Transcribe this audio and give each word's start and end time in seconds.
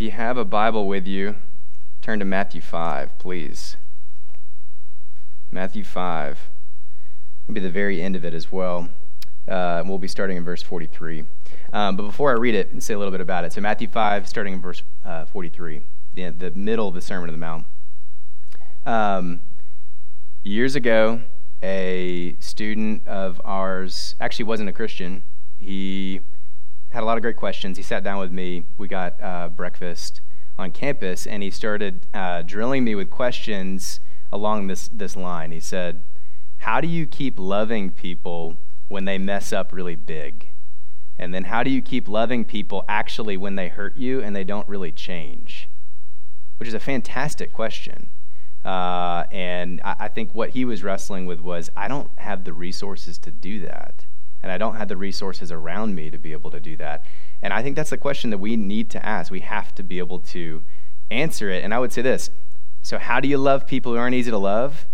If 0.00 0.04
you 0.04 0.12
have 0.12 0.38
a 0.38 0.46
Bible 0.46 0.88
with 0.88 1.06
you, 1.06 1.36
turn 2.00 2.20
to 2.20 2.24
Matthew 2.24 2.62
5, 2.62 3.18
please. 3.18 3.76
Matthew 5.50 5.84
5. 5.84 6.48
It'll 7.44 7.52
be 7.52 7.60
the 7.60 7.68
very 7.68 8.00
end 8.00 8.16
of 8.16 8.24
it 8.24 8.32
as 8.32 8.50
well. 8.50 8.88
Uh, 9.46 9.82
we'll 9.84 9.98
be 9.98 10.08
starting 10.08 10.38
in 10.38 10.42
verse 10.42 10.62
43. 10.62 11.24
Um, 11.74 11.96
but 11.96 12.04
before 12.04 12.30
I 12.30 12.38
read 12.38 12.54
it, 12.54 12.82
say 12.82 12.94
a 12.94 12.98
little 12.98 13.12
bit 13.12 13.20
about 13.20 13.44
it. 13.44 13.52
So, 13.52 13.60
Matthew 13.60 13.88
5, 13.88 14.26
starting 14.26 14.54
in 14.54 14.62
verse 14.62 14.82
uh, 15.04 15.26
43, 15.26 15.82
the, 16.14 16.30
the 16.30 16.50
middle 16.52 16.88
of 16.88 16.94
the 16.94 17.02
Sermon 17.02 17.28
on 17.28 17.34
the 17.34 17.38
Mount. 17.38 17.66
Um, 18.86 19.40
years 20.42 20.76
ago, 20.76 21.20
a 21.62 22.36
student 22.40 23.06
of 23.06 23.38
ours 23.44 24.14
actually 24.18 24.46
wasn't 24.46 24.70
a 24.70 24.72
Christian. 24.72 25.24
He 25.58 26.20
had 26.90 27.02
a 27.02 27.06
lot 27.06 27.16
of 27.16 27.22
great 27.22 27.36
questions. 27.36 27.76
He 27.76 27.82
sat 27.82 28.04
down 28.04 28.18
with 28.18 28.32
me. 28.32 28.64
We 28.76 28.88
got 28.88 29.20
uh, 29.22 29.48
breakfast 29.48 30.20
on 30.58 30.72
campus, 30.72 31.26
and 31.26 31.42
he 31.42 31.50
started 31.50 32.06
uh, 32.12 32.42
drilling 32.42 32.84
me 32.84 32.94
with 32.94 33.10
questions 33.10 34.00
along 34.32 34.66
this, 34.66 34.88
this 34.88 35.16
line. 35.16 35.52
He 35.52 35.60
said, 35.60 36.02
How 36.58 36.80
do 36.80 36.88
you 36.88 37.06
keep 37.06 37.38
loving 37.38 37.90
people 37.90 38.58
when 38.88 39.04
they 39.04 39.18
mess 39.18 39.52
up 39.52 39.72
really 39.72 39.96
big? 39.96 40.48
And 41.16 41.32
then, 41.32 41.44
how 41.44 41.62
do 41.62 41.70
you 41.70 41.80
keep 41.80 42.08
loving 42.08 42.44
people 42.44 42.84
actually 42.88 43.36
when 43.36 43.54
they 43.54 43.68
hurt 43.68 43.96
you 43.96 44.22
and 44.22 44.34
they 44.34 44.44
don't 44.44 44.68
really 44.68 44.90
change? 44.90 45.68
Which 46.58 46.68
is 46.68 46.74
a 46.74 46.80
fantastic 46.80 47.52
question. 47.52 48.08
Uh, 48.64 49.24
and 49.30 49.80
I, 49.84 49.96
I 50.00 50.08
think 50.08 50.34
what 50.34 50.50
he 50.50 50.64
was 50.64 50.82
wrestling 50.82 51.26
with 51.26 51.40
was 51.40 51.70
I 51.76 51.88
don't 51.88 52.10
have 52.16 52.44
the 52.44 52.52
resources 52.52 53.16
to 53.18 53.30
do 53.30 53.60
that 53.60 54.06
and 54.42 54.50
I 54.50 54.58
don't 54.58 54.76
have 54.76 54.88
the 54.88 54.96
resources 54.96 55.52
around 55.52 55.94
me 55.94 56.10
to 56.10 56.18
be 56.18 56.32
able 56.32 56.50
to 56.50 56.60
do 56.60 56.76
that. 56.76 57.04
And 57.42 57.52
I 57.52 57.62
think 57.62 57.76
that's 57.76 57.90
the 57.90 57.98
question 57.98 58.30
that 58.30 58.38
we 58.38 58.56
need 58.56 58.90
to 58.90 59.04
ask. 59.04 59.30
We 59.30 59.40
have 59.40 59.74
to 59.76 59.82
be 59.82 59.98
able 59.98 60.20
to 60.20 60.62
answer 61.10 61.50
it. 61.50 61.64
And 61.64 61.74
I 61.74 61.78
would 61.78 61.92
say 61.92 62.02
this 62.02 62.30
so, 62.82 62.98
how 62.98 63.20
do 63.20 63.28
you 63.28 63.38
love 63.38 63.66
people 63.66 63.92
who 63.92 63.98
aren't 63.98 64.14
easy 64.14 64.30
to 64.30 64.38
love? 64.38 64.86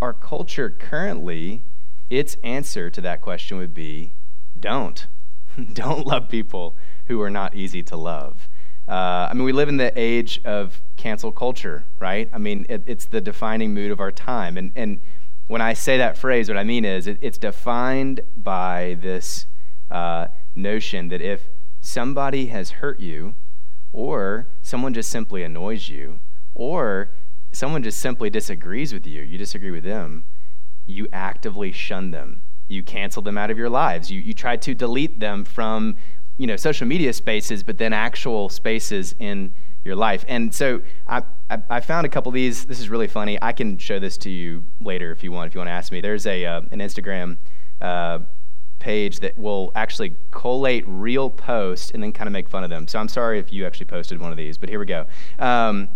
Our 0.00 0.12
culture 0.12 0.70
currently, 0.70 1.62
its 2.08 2.36
answer 2.42 2.90
to 2.90 3.00
that 3.02 3.20
question 3.20 3.58
would 3.58 3.74
be 3.74 4.12
don't. 4.58 5.06
don't 5.72 6.06
love 6.06 6.28
people 6.28 6.76
who 7.06 7.20
are 7.20 7.30
not 7.30 7.54
easy 7.54 7.82
to 7.84 7.96
love. 7.96 8.48
Uh, 8.88 9.28
I 9.30 9.34
mean, 9.34 9.44
we 9.44 9.52
live 9.52 9.68
in 9.68 9.78
the 9.78 9.92
age 9.98 10.40
of 10.44 10.82
cancel 10.96 11.32
culture, 11.32 11.84
right? 11.98 12.28
I 12.32 12.38
mean, 12.38 12.66
it, 12.68 12.82
it's 12.86 13.06
the 13.06 13.20
defining 13.20 13.72
mood 13.72 13.90
of 13.90 14.00
our 14.00 14.12
time. 14.12 14.56
And, 14.56 14.72
and 14.76 15.00
when 15.46 15.60
I 15.60 15.74
say 15.74 15.98
that 15.98 16.16
phrase, 16.16 16.48
what 16.48 16.56
I 16.56 16.64
mean 16.64 16.84
is 16.84 17.06
it, 17.06 17.18
it's 17.20 17.38
defined 17.38 18.20
by 18.36 18.96
this 19.00 19.46
uh, 19.90 20.28
notion 20.54 21.08
that 21.08 21.20
if 21.20 21.48
somebody 21.80 22.46
has 22.46 22.70
hurt 22.70 23.00
you, 23.00 23.34
or 23.92 24.48
someone 24.62 24.94
just 24.94 25.10
simply 25.10 25.42
annoys 25.42 25.88
you, 25.88 26.18
or 26.54 27.10
someone 27.52 27.82
just 27.82 27.98
simply 27.98 28.30
disagrees 28.30 28.92
with 28.92 29.06
you, 29.06 29.22
you 29.22 29.38
disagree 29.38 29.70
with 29.70 29.84
them, 29.84 30.24
you 30.86 31.06
actively 31.12 31.72
shun 31.72 32.10
them. 32.10 32.42
You 32.66 32.82
cancel 32.82 33.22
them 33.22 33.36
out 33.36 33.50
of 33.50 33.58
your 33.58 33.68
lives. 33.68 34.10
You, 34.10 34.20
you 34.20 34.32
try 34.32 34.56
to 34.56 34.74
delete 34.74 35.20
them 35.20 35.44
from 35.44 35.96
you 36.38 36.46
know 36.46 36.56
social 36.56 36.86
media 36.86 37.12
spaces, 37.12 37.62
but 37.62 37.78
then 37.78 37.92
actual 37.92 38.48
spaces 38.48 39.14
in 39.18 39.54
your 39.84 39.96
life. 39.96 40.24
And 40.28 40.54
so 40.54 40.82
I, 41.06 41.22
I, 41.50 41.58
I, 41.68 41.80
found 41.80 42.06
a 42.06 42.08
couple 42.08 42.30
of 42.30 42.34
these. 42.34 42.64
This 42.64 42.80
is 42.80 42.88
really 42.88 43.06
funny. 43.06 43.38
I 43.40 43.52
can 43.52 43.78
show 43.78 43.98
this 43.98 44.16
to 44.18 44.30
you 44.30 44.64
later 44.80 45.12
if 45.12 45.22
you 45.22 45.30
want. 45.30 45.48
If 45.48 45.54
you 45.54 45.58
want 45.58 45.68
to 45.68 45.72
ask 45.72 45.92
me, 45.92 46.00
there's 46.00 46.26
a 46.26 46.44
uh, 46.44 46.62
an 46.70 46.80
Instagram 46.80 47.36
uh, 47.80 48.20
page 48.78 49.20
that 49.20 49.38
will 49.38 49.72
actually 49.74 50.14
collate 50.30 50.84
real 50.86 51.30
posts 51.30 51.90
and 51.90 52.02
then 52.02 52.12
kind 52.12 52.28
of 52.28 52.32
make 52.32 52.48
fun 52.48 52.64
of 52.64 52.70
them. 52.70 52.88
So 52.88 52.98
I'm 52.98 53.08
sorry 53.08 53.38
if 53.38 53.52
you 53.52 53.66
actually 53.66 53.86
posted 53.86 54.20
one 54.20 54.30
of 54.30 54.36
these, 54.36 54.58
but 54.58 54.68
here 54.68 54.78
we 54.78 54.86
go. 54.86 55.06
Um, 55.38 55.90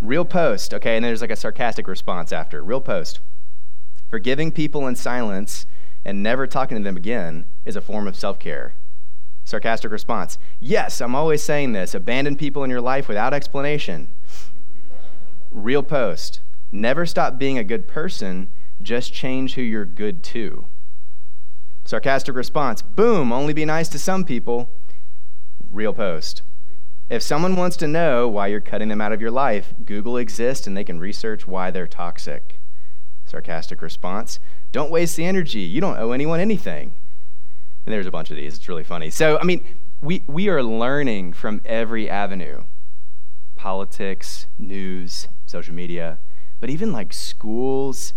real 0.00 0.24
post, 0.24 0.74
okay, 0.74 0.96
and 0.96 1.04
there's 1.04 1.20
like 1.20 1.30
a 1.30 1.36
sarcastic 1.36 1.86
response 1.88 2.32
after. 2.32 2.62
Real 2.62 2.80
post. 2.80 3.20
Forgiving 4.10 4.52
people 4.52 4.86
in 4.86 4.96
silence 4.96 5.66
and 6.04 6.22
never 6.22 6.46
talking 6.46 6.78
to 6.78 6.82
them 6.82 6.96
again 6.96 7.44
is 7.64 7.76
a 7.76 7.80
form 7.80 8.08
of 8.08 8.16
self 8.16 8.38
care. 8.38 8.74
Sarcastic 9.48 9.90
response 9.90 10.36
Yes, 10.60 11.00
I'm 11.00 11.14
always 11.14 11.42
saying 11.42 11.72
this. 11.72 11.94
Abandon 11.94 12.36
people 12.36 12.64
in 12.64 12.70
your 12.70 12.82
life 12.82 13.08
without 13.08 13.32
explanation. 13.32 14.10
Real 15.50 15.82
post 15.82 16.40
Never 16.70 17.06
stop 17.06 17.38
being 17.38 17.56
a 17.56 17.64
good 17.64 17.88
person, 17.88 18.50
just 18.82 19.14
change 19.14 19.54
who 19.54 19.62
you're 19.62 19.86
good 19.86 20.22
to. 20.24 20.66
Sarcastic 21.86 22.34
response 22.34 22.82
Boom, 22.82 23.32
only 23.32 23.54
be 23.54 23.64
nice 23.64 23.88
to 23.88 23.98
some 23.98 24.22
people. 24.22 24.70
Real 25.72 25.94
post. 25.94 26.42
If 27.08 27.22
someone 27.22 27.56
wants 27.56 27.78
to 27.78 27.88
know 27.88 28.28
why 28.28 28.48
you're 28.48 28.60
cutting 28.60 28.88
them 28.88 29.00
out 29.00 29.12
of 29.12 29.22
your 29.22 29.30
life, 29.30 29.72
Google 29.82 30.18
exists 30.18 30.66
and 30.66 30.76
they 30.76 30.84
can 30.84 31.00
research 31.00 31.46
why 31.46 31.70
they're 31.70 31.86
toxic. 31.86 32.60
Sarcastic 33.24 33.80
response 33.80 34.40
Don't 34.72 34.90
waste 34.90 35.16
the 35.16 35.24
energy. 35.24 35.60
You 35.60 35.80
don't 35.80 35.98
owe 35.98 36.12
anyone 36.12 36.38
anything. 36.38 36.92
And 37.88 37.92
there's 37.94 38.04
a 38.04 38.10
bunch 38.10 38.30
of 38.30 38.36
these. 38.36 38.54
It's 38.54 38.68
really 38.68 38.84
funny. 38.84 39.08
So, 39.08 39.38
I 39.38 39.44
mean, 39.44 39.64
we, 40.02 40.22
we 40.26 40.50
are 40.50 40.62
learning 40.62 41.32
from 41.32 41.62
every 41.64 42.10
avenue 42.10 42.64
politics, 43.56 44.46
news, 44.58 45.26
social 45.46 45.74
media, 45.74 46.18
but 46.60 46.68
even 46.68 46.92
like 46.92 47.14
schools. 47.14 48.12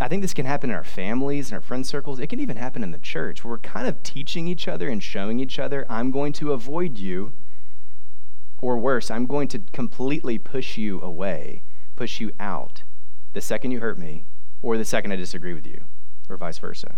I 0.00 0.08
think 0.08 0.22
this 0.22 0.32
can 0.32 0.46
happen 0.46 0.70
in 0.70 0.76
our 0.76 0.82
families 0.82 1.50
and 1.50 1.56
our 1.56 1.60
friend 1.60 1.86
circles. 1.86 2.18
It 2.18 2.28
can 2.28 2.40
even 2.40 2.56
happen 2.56 2.82
in 2.82 2.92
the 2.92 2.98
church 2.98 3.44
we're 3.44 3.58
kind 3.58 3.86
of 3.86 4.02
teaching 4.02 4.48
each 4.48 4.68
other 4.68 4.88
and 4.88 5.02
showing 5.02 5.38
each 5.38 5.58
other, 5.58 5.84
I'm 5.90 6.10
going 6.10 6.32
to 6.40 6.52
avoid 6.52 6.96
you. 6.96 7.34
Or 8.62 8.78
worse, 8.78 9.10
I'm 9.10 9.26
going 9.26 9.48
to 9.48 9.58
completely 9.74 10.38
push 10.38 10.78
you 10.78 10.98
away, 11.02 11.62
push 11.94 12.22
you 12.22 12.32
out 12.40 12.84
the 13.34 13.42
second 13.42 13.72
you 13.72 13.80
hurt 13.80 13.98
me, 13.98 14.24
or 14.62 14.78
the 14.78 14.84
second 14.86 15.12
I 15.12 15.16
disagree 15.16 15.52
with 15.52 15.66
you, 15.66 15.84
or 16.30 16.38
vice 16.38 16.56
versa. 16.56 16.96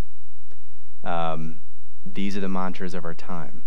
Um, 1.03 1.63
these 2.15 2.37
are 2.37 2.41
the 2.41 2.49
mantras 2.49 2.95
of 2.95 3.05
our 3.05 3.15
time. 3.15 3.65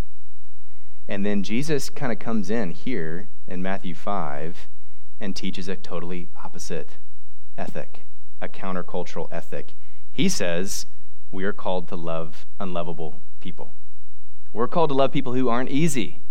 And 1.08 1.26
then 1.26 1.44
Jesus 1.44 1.90
kind 1.90 2.12
of 2.12 2.20
comes 2.20 2.50
in 2.50 2.72
here 2.72 3.28
in 3.48 3.62
Matthew 3.62 3.96
5 3.96 4.68
and 5.20 5.36
teaches 5.36 5.68
a 5.68 5.76
totally 5.76 6.30
opposite 6.44 6.98
ethic, 7.58 8.06
a 8.40 8.48
countercultural 8.48 9.28
ethic. 9.32 9.74
He 10.12 10.30
says 10.30 10.86
we 11.32 11.44
are 11.44 11.54
called 11.54 11.88
to 11.90 11.96
love 11.96 12.46
unlovable 12.60 13.22
people. 13.40 13.72
We're 14.54 14.68
called 14.68 14.90
to 14.92 14.96
love 14.96 15.12
people 15.12 15.34
who 15.34 15.50
aren't 15.50 15.70
easy. 15.70 16.22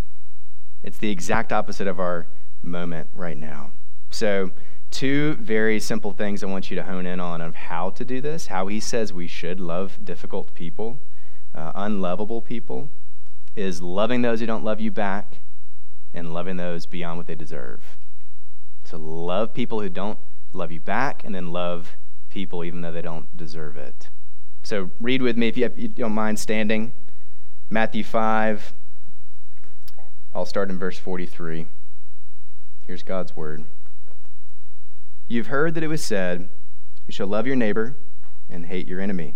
It's 0.83 0.99
the 0.99 1.11
exact 1.11 1.53
opposite 1.53 1.87
of 1.87 2.01
our 2.01 2.27
moment 2.63 3.11
right 3.15 3.37
now. 3.37 3.73
So, 4.11 4.51
two 4.91 5.35
very 5.35 5.79
simple 5.79 6.13
things 6.13 6.43
I 6.43 6.47
want 6.47 6.71
you 6.71 6.77
to 6.77 6.83
hone 6.83 7.05
in 7.07 7.21
on 7.21 7.41
of 7.41 7.55
how 7.55 7.91
to 7.91 8.05
do 8.05 8.21
this, 8.21 8.47
how 8.47 8.69
he 8.69 8.81
says 8.81 9.13
we 9.13 9.27
should 9.27 9.61
love 9.61 9.99
difficult 10.05 10.55
people 10.55 10.99
uh, 11.59 11.73
unlovable 11.75 12.41
people 12.41 12.89
is 13.57 13.83
loving 13.83 14.23
those 14.23 14.39
who 14.39 14.47
don't 14.47 14.65
love 14.65 14.81
you 14.81 14.93
back 14.93 15.39
and 16.15 16.33
loving 16.33 16.57
those 16.57 16.87
beyond 16.87 17.19
what 17.19 17.27
they 17.27 17.35
deserve. 17.35 17.99
So 18.85 18.97
love 18.97 19.53
people 19.53 19.81
who 19.81 19.89
don't 19.89 20.19
love 20.53 20.71
you 20.71 20.81
back 20.81 21.25
and 21.25 21.35
then 21.35 21.51
love 21.51 21.97
people 22.31 22.65
even 22.65 22.81
though 22.81 22.93
they 22.93 23.03
don't 23.03 23.37
deserve 23.37 23.77
it. 23.77 24.09
So 24.63 24.91
read 25.01 25.21
with 25.21 25.37
me 25.37 25.49
if 25.49 25.57
you, 25.57 25.67
if 25.67 25.77
you 25.77 25.89
don't 25.89 26.13
mind 26.13 26.39
standing. 26.39 26.93
Matthew 27.71 28.05
5. 28.05 28.73
I'll 30.35 30.47
start 30.47 30.71
in 30.71 30.79
verse 30.79 30.99
43. 30.99 31.67
Here's 32.87 33.03
God's 33.03 33.35
word. 33.35 33.65
You've 35.27 35.49
heard 35.49 35.75
that 35.75 35.83
it 35.83 35.89
was 35.89 36.05
said, 36.05 36.49
You 37.07 37.13
shall 37.13 37.27
love 37.27 37.47
your 37.47 37.57
neighbor 37.57 37.97
and 38.49 38.67
hate 38.67 38.87
your 38.87 39.01
enemy. 39.01 39.35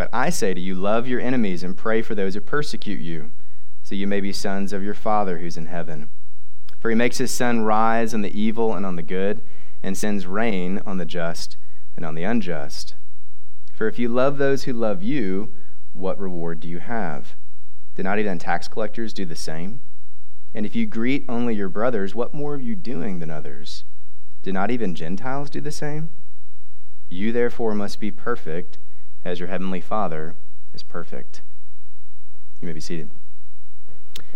But 0.00 0.08
I 0.14 0.30
say 0.30 0.54
to 0.54 0.60
you, 0.62 0.74
love 0.76 1.06
your 1.06 1.20
enemies 1.20 1.62
and 1.62 1.76
pray 1.76 2.00
for 2.00 2.14
those 2.14 2.32
who 2.32 2.40
persecute 2.40 3.02
you, 3.02 3.32
so 3.82 3.94
you 3.94 4.06
may 4.06 4.22
be 4.22 4.32
sons 4.32 4.72
of 4.72 4.82
your 4.82 4.94
Father 4.94 5.36
who's 5.36 5.58
in 5.58 5.66
heaven. 5.66 6.08
For 6.78 6.88
he 6.88 6.96
makes 6.96 7.18
his 7.18 7.30
sun 7.30 7.60
rise 7.60 8.14
on 8.14 8.22
the 8.22 8.40
evil 8.40 8.72
and 8.72 8.86
on 8.86 8.96
the 8.96 9.02
good, 9.02 9.42
and 9.82 9.98
sends 9.98 10.26
rain 10.26 10.80
on 10.86 10.96
the 10.96 11.04
just 11.04 11.58
and 11.96 12.06
on 12.06 12.14
the 12.14 12.22
unjust. 12.22 12.94
For 13.74 13.88
if 13.88 13.98
you 13.98 14.08
love 14.08 14.38
those 14.38 14.62
who 14.62 14.72
love 14.72 15.02
you, 15.02 15.52
what 15.92 16.18
reward 16.18 16.60
do 16.60 16.68
you 16.68 16.78
have? 16.78 17.34
Do 17.94 18.02
not 18.02 18.18
even 18.18 18.38
tax 18.38 18.68
collectors 18.68 19.12
do 19.12 19.26
the 19.26 19.36
same? 19.36 19.82
And 20.54 20.64
if 20.64 20.74
you 20.74 20.86
greet 20.86 21.26
only 21.28 21.54
your 21.54 21.68
brothers, 21.68 22.14
what 22.14 22.32
more 22.32 22.54
are 22.54 22.58
you 22.58 22.74
doing 22.74 23.18
than 23.18 23.30
others? 23.30 23.84
Do 24.42 24.50
not 24.50 24.70
even 24.70 24.94
Gentiles 24.94 25.50
do 25.50 25.60
the 25.60 25.70
same? 25.70 26.08
You 27.10 27.32
therefore 27.32 27.74
must 27.74 28.00
be 28.00 28.10
perfect 28.10 28.78
as 29.24 29.38
your 29.38 29.48
heavenly 29.48 29.80
Father 29.80 30.34
is 30.72 30.82
perfect. 30.82 31.42
You 32.60 32.66
may 32.66 32.72
be 32.72 32.80
seated. 32.80 33.10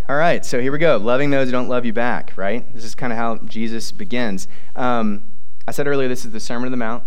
All 0.09 0.17
right, 0.17 0.45
so 0.45 0.61
here 0.61 0.73
we 0.73 0.79
go. 0.79 0.97
Loving 0.99 1.31
those 1.31 1.49
who 1.49 1.53
don't 1.53 1.69
love 1.69 1.87
you 1.87 1.93
back, 1.93 2.33
right? 2.37 2.73
This 2.75 2.85
is 2.85 2.95
kind 2.95 3.13
of 3.13 3.19
how 3.19 3.39
Jesus 3.39 3.91
begins. 3.93 4.49
Um, 4.77 5.25
I 5.67 5.73
said 5.73 5.87
earlier, 5.87 6.09
this 6.09 6.25
is 6.27 6.31
the 6.31 6.41
Sermon 6.41 6.67
on 6.67 6.73
the 6.73 6.77
Mount. 6.77 7.05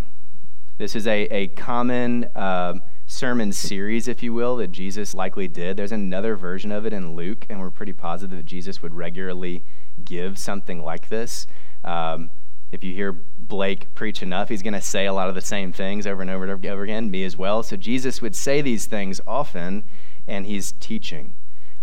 This 0.78 0.96
is 0.96 1.06
a, 1.06 1.24
a 1.26 1.48
common 1.50 2.26
uh, 2.36 2.76
sermon 3.06 3.52
series, 3.52 4.08
if 4.08 4.24
you 4.24 4.34
will, 4.34 4.58
that 4.58 4.72
Jesus 4.72 5.14
likely 5.14 5.48
did. 5.48 5.78
There's 5.78 5.92
another 5.92 6.36
version 6.36 6.72
of 6.72 6.86
it 6.86 6.94
in 6.94 7.16
Luke, 7.16 7.46
and 7.50 7.60
we're 7.60 7.70
pretty 7.70 7.94
positive 7.94 8.38
that 8.38 8.46
Jesus 8.46 8.82
would 8.82 8.94
regularly 8.94 9.64
give 10.04 10.38
something 10.38 10.84
like 10.84 11.10
this. 11.10 11.48
Um, 11.84 12.32
if 12.72 12.84
you 12.84 12.94
hear 12.94 13.14
Blake 13.48 13.94
preach 13.96 14.22
enough, 14.22 14.50
he's 14.50 14.62
going 14.62 14.74
to 14.74 14.82
say 14.82 15.06
a 15.06 15.14
lot 15.14 15.30
of 15.30 15.36
the 15.36 15.42
same 15.42 15.72
things 15.72 16.06
over 16.06 16.22
and 16.22 16.32
over 16.32 16.44
and 16.44 16.66
over 16.66 16.84
again, 16.84 17.10
me 17.10 17.24
as 17.24 17.38
well. 17.38 17.64
So 17.64 17.76
Jesus 17.76 18.22
would 18.22 18.36
say 18.36 18.62
these 18.62 18.86
things 18.86 19.22
often, 19.26 19.84
and 20.28 20.46
he's 20.46 20.74
teaching. 20.74 21.34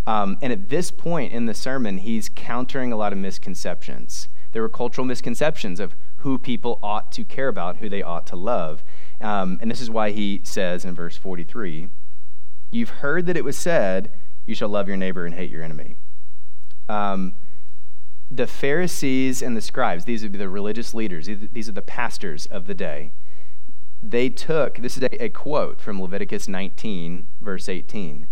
Um, 0.07 0.39
and 0.43 0.53
at 0.53 0.69
this 0.69 0.91
point 0.91 1.33
in 1.33 1.47
the 1.47 1.55
sermon, 1.55 1.99
he's 1.99 2.29
countering 2.29 2.93
a 2.93 2.97
lot 2.97 3.13
of 3.13 3.19
misconceptions. 3.19 4.29
There 4.53 4.63
were 4.63 4.69
cultural 4.69 5.07
misconceptions 5.07 5.81
of 5.81 5.97
who 6.19 6.39
people 6.39 6.79
ought 6.83 7.11
to 7.13 7.25
care 7.25 7.49
about, 7.49 7.79
who 7.79 7.89
they 7.89 8.03
ought 8.03 8.27
to 8.29 8.37
love. 8.37 8.85
Um, 9.21 9.59
and 9.61 9.71
this 9.71 9.81
is 9.81 9.91
why 9.91 10.11
he 10.11 10.41
says 10.45 10.85
in 10.85 10.95
verse 10.95 11.17
43 11.17 11.89
You've 12.71 12.91
heard 12.91 13.27
that 13.27 13.37
it 13.37 13.45
was 13.45 13.57
said, 13.57 14.13
You 14.47 14.55
shall 14.55 14.69
love 14.69 14.89
your 14.89 14.97
neighbor 14.97 15.25
and 15.25 15.35
hate 15.35 15.51
your 15.51 15.63
enemy. 15.63 15.97
Um, 16.89 17.35
the 18.31 18.47
Pharisees 18.47 19.43
and 19.43 19.57
the 19.57 19.61
scribes, 19.61 20.05
these 20.05 20.23
would 20.23 20.33
be 20.33 20.39
the 20.39 20.49
religious 20.49 20.95
leaders, 20.95 21.29
these 21.53 21.69
are 21.69 21.73
the 21.73 21.83
pastors 21.83 22.47
of 22.47 22.67
the 22.67 22.75
day. 22.75 23.13
They 24.03 24.29
took, 24.29 24.79
this 24.79 24.97
is 24.97 25.03
a, 25.03 25.25
a 25.25 25.29
quote 25.29 25.81
from 25.81 26.01
Leviticus 26.01 26.49
19, 26.49 27.27
verse 27.41 27.69
18. 27.69 28.27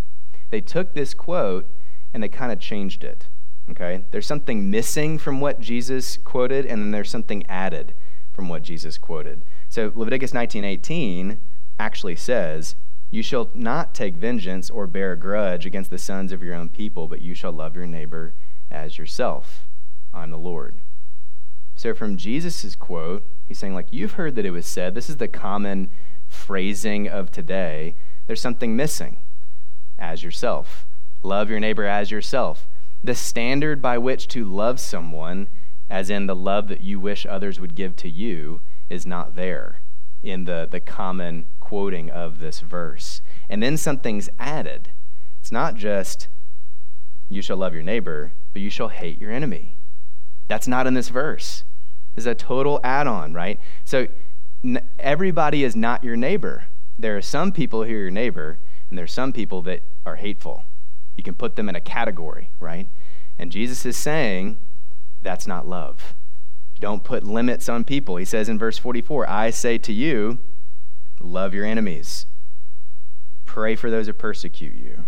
They 0.51 0.61
took 0.61 0.93
this 0.93 1.15
quote 1.15 1.69
and 2.13 2.23
they 2.23 2.29
kind 2.29 2.53
of 2.53 2.59
changed 2.59 3.05
it. 3.05 3.29
Okay? 3.71 4.05
There's 4.11 4.27
something 4.27 4.71
missing 4.71 5.19
from 5.19 5.41
what 5.41 5.61
Jesus 5.61 6.17
quoted, 6.19 6.67
and 6.67 6.83
then 6.83 6.91
there's 6.91 7.11
something 7.11 7.47
added 7.49 7.95
from 8.33 8.49
what 8.49 8.63
Jesus 8.63 8.99
quoted. 8.99 9.45
So 9.69 9.93
Leviticus 9.95 10.33
19:18 10.33 11.39
actually 11.79 12.17
says, 12.17 12.77
"You 13.11 13.23
shall 13.23 13.51
not 13.55 13.95
take 13.95 14.17
vengeance 14.17 14.69
or 14.69 14.87
bear 14.87 15.13
a 15.13 15.19
grudge 15.19 15.65
against 15.65 15.91
the 15.91 15.99
sons 15.99 16.33
of 16.33 16.43
your 16.43 16.55
own 16.55 16.69
people, 16.69 17.09
but 17.09 17.21
you 17.21 17.35
shall 17.35 17.53
love 17.53 17.77
your 17.77 17.87
neighbor 17.87 18.35
as 18.71 18.99
yourself." 18.99 19.67
I'm 20.13 20.31
the 20.31 20.39
Lord. 20.39 20.77
So 21.75 21.95
from 21.95 22.17
Jesus' 22.17 22.77
quote, 22.77 23.27
he's 23.47 23.59
saying, 23.59 23.75
like, 23.75 23.89
you've 23.91 24.13
heard 24.13 24.35
that 24.37 24.47
it 24.47 24.51
was 24.51 24.67
said, 24.67 24.95
this 24.95 25.09
is 25.09 25.17
the 25.17 25.29
common 25.29 25.91
phrasing 26.29 27.09
of 27.09 27.31
today. 27.31 27.95
There's 28.27 28.41
something 28.41 28.77
missing. 28.77 29.19
As 29.99 30.23
yourself. 30.23 30.87
Love 31.23 31.49
your 31.49 31.61
neighbor 31.61 31.87
as 31.87 32.11
yourself. 32.11 32.69
The 33.05 33.15
standard 33.15 33.81
by 33.81 33.99
which 33.99 34.29
to 34.29 34.45
love 34.45 34.81
someone, 34.81 35.49
as 35.89 36.11
in 36.11 36.27
the 36.27 36.37
love 36.37 36.69
that 36.69 36.83
you 36.83 36.99
wish 36.99 37.27
others 37.27 37.59
would 37.61 37.75
give 37.75 37.97
to 37.97 38.11
you, 38.11 38.61
is 38.89 39.07
not 39.07 39.35
there 39.35 39.81
in 40.23 40.45
the, 40.45 40.69
the 40.71 40.81
common 40.81 41.47
quoting 41.61 42.11
of 42.11 42.39
this 42.39 42.61
verse. 42.61 43.23
And 43.49 43.63
then 43.63 43.77
something's 43.77 44.29
added. 44.39 44.91
It's 45.41 45.53
not 45.53 45.75
just, 45.75 46.29
you 47.29 47.43
shall 47.43 47.57
love 47.57 47.75
your 47.75 47.83
neighbor, 47.83 48.33
but 48.53 48.63
you 48.63 48.71
shall 48.71 48.89
hate 48.89 49.21
your 49.21 49.33
enemy. 49.33 49.79
That's 50.53 50.69
not 50.69 50.87
in 50.87 50.93
this 50.93 51.09
verse. 51.09 51.65
It's 52.15 52.27
a 52.27 52.35
total 52.35 52.79
add 52.85 53.07
on, 53.07 53.33
right? 53.33 53.59
So 53.87 54.07
n- 54.63 54.87
everybody 54.99 55.65
is 55.65 55.75
not 55.75 56.05
your 56.05 56.15
neighbor. 56.15 56.65
There 56.99 57.17
are 57.17 57.23
some 57.23 57.53
people 57.53 57.85
who 57.85 57.95
are 57.95 58.01
your 58.01 58.11
neighbor, 58.11 58.59
and 58.91 58.99
there 58.99 59.05
are 59.05 59.09
some 59.09 59.33
people 59.33 59.63
that 59.63 59.81
are 60.05 60.17
hateful. 60.17 60.65
You 61.17 61.23
can 61.23 61.33
put 61.33 61.57
them 61.57 61.71
in 61.71 61.75
a 61.75 61.81
category, 61.81 62.51
right? 62.61 62.91
And 63.39 63.51
Jesus 63.51 63.87
is 63.87 63.97
saying 63.97 64.59
that's 65.23 65.47
not 65.47 65.67
love. 65.67 66.13
Don't 66.79 67.03
put 67.03 67.25
limits 67.25 67.71
on 67.71 67.83
people. 67.83 68.17
He 68.17 68.27
says 68.27 68.51
in 68.51 68.59
verse 68.59 68.77
44 68.77 69.27
I 69.31 69.49
say 69.49 69.79
to 69.79 69.93
you, 69.95 70.39
love 71.19 71.55
your 71.55 71.65
enemies, 71.65 72.27
pray 73.47 73.75
for 73.75 73.91
those 73.91 74.07
who 74.07 74.13
persecute 74.13 74.75
you. 74.75 75.05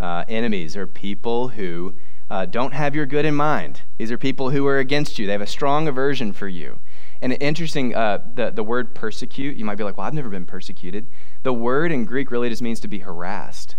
Uh, 0.00 0.22
enemies 0.28 0.76
are 0.76 0.86
people 0.86 1.48
who 1.48 1.96
uh, 2.30 2.46
don't 2.46 2.72
have 2.72 2.94
your 2.94 3.06
good 3.06 3.24
in 3.24 3.34
mind. 3.34 3.82
These 3.98 4.12
are 4.12 4.16
people 4.16 4.50
who 4.50 4.66
are 4.66 4.78
against 4.78 5.18
you. 5.18 5.26
They 5.26 5.32
have 5.32 5.40
a 5.40 5.46
strong 5.46 5.88
aversion 5.88 6.32
for 6.32 6.48
you. 6.48 6.78
And 7.20 7.36
interesting, 7.40 7.94
uh, 7.94 8.20
the, 8.34 8.50
the 8.50 8.62
word 8.62 8.94
persecute, 8.94 9.56
you 9.56 9.64
might 9.64 9.74
be 9.74 9.84
like, 9.84 9.98
well, 9.98 10.06
I've 10.06 10.14
never 10.14 10.30
been 10.30 10.46
persecuted. 10.46 11.08
The 11.42 11.52
word 11.52 11.90
in 11.90 12.04
Greek 12.04 12.30
really 12.30 12.48
just 12.48 12.62
means 12.62 12.80
to 12.80 12.88
be 12.88 13.00
harassed. 13.00 13.76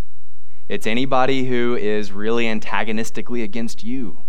It's 0.68 0.86
anybody 0.86 1.46
who 1.46 1.76
is 1.76 2.12
really 2.12 2.48
antagonistically 2.48 3.42
against 3.42 3.84
you, 3.84 4.20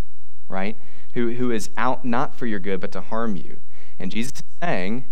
right? 0.48 0.78
Who, 1.14 1.32
who 1.34 1.50
is 1.50 1.70
out 1.76 2.04
not 2.04 2.34
for 2.34 2.46
your 2.46 2.60
good, 2.60 2.80
but 2.80 2.92
to 2.92 3.00
harm 3.00 3.36
you. 3.36 3.58
And 3.98 4.10
Jesus 4.10 4.32
is 4.34 4.42
saying, 4.60 5.04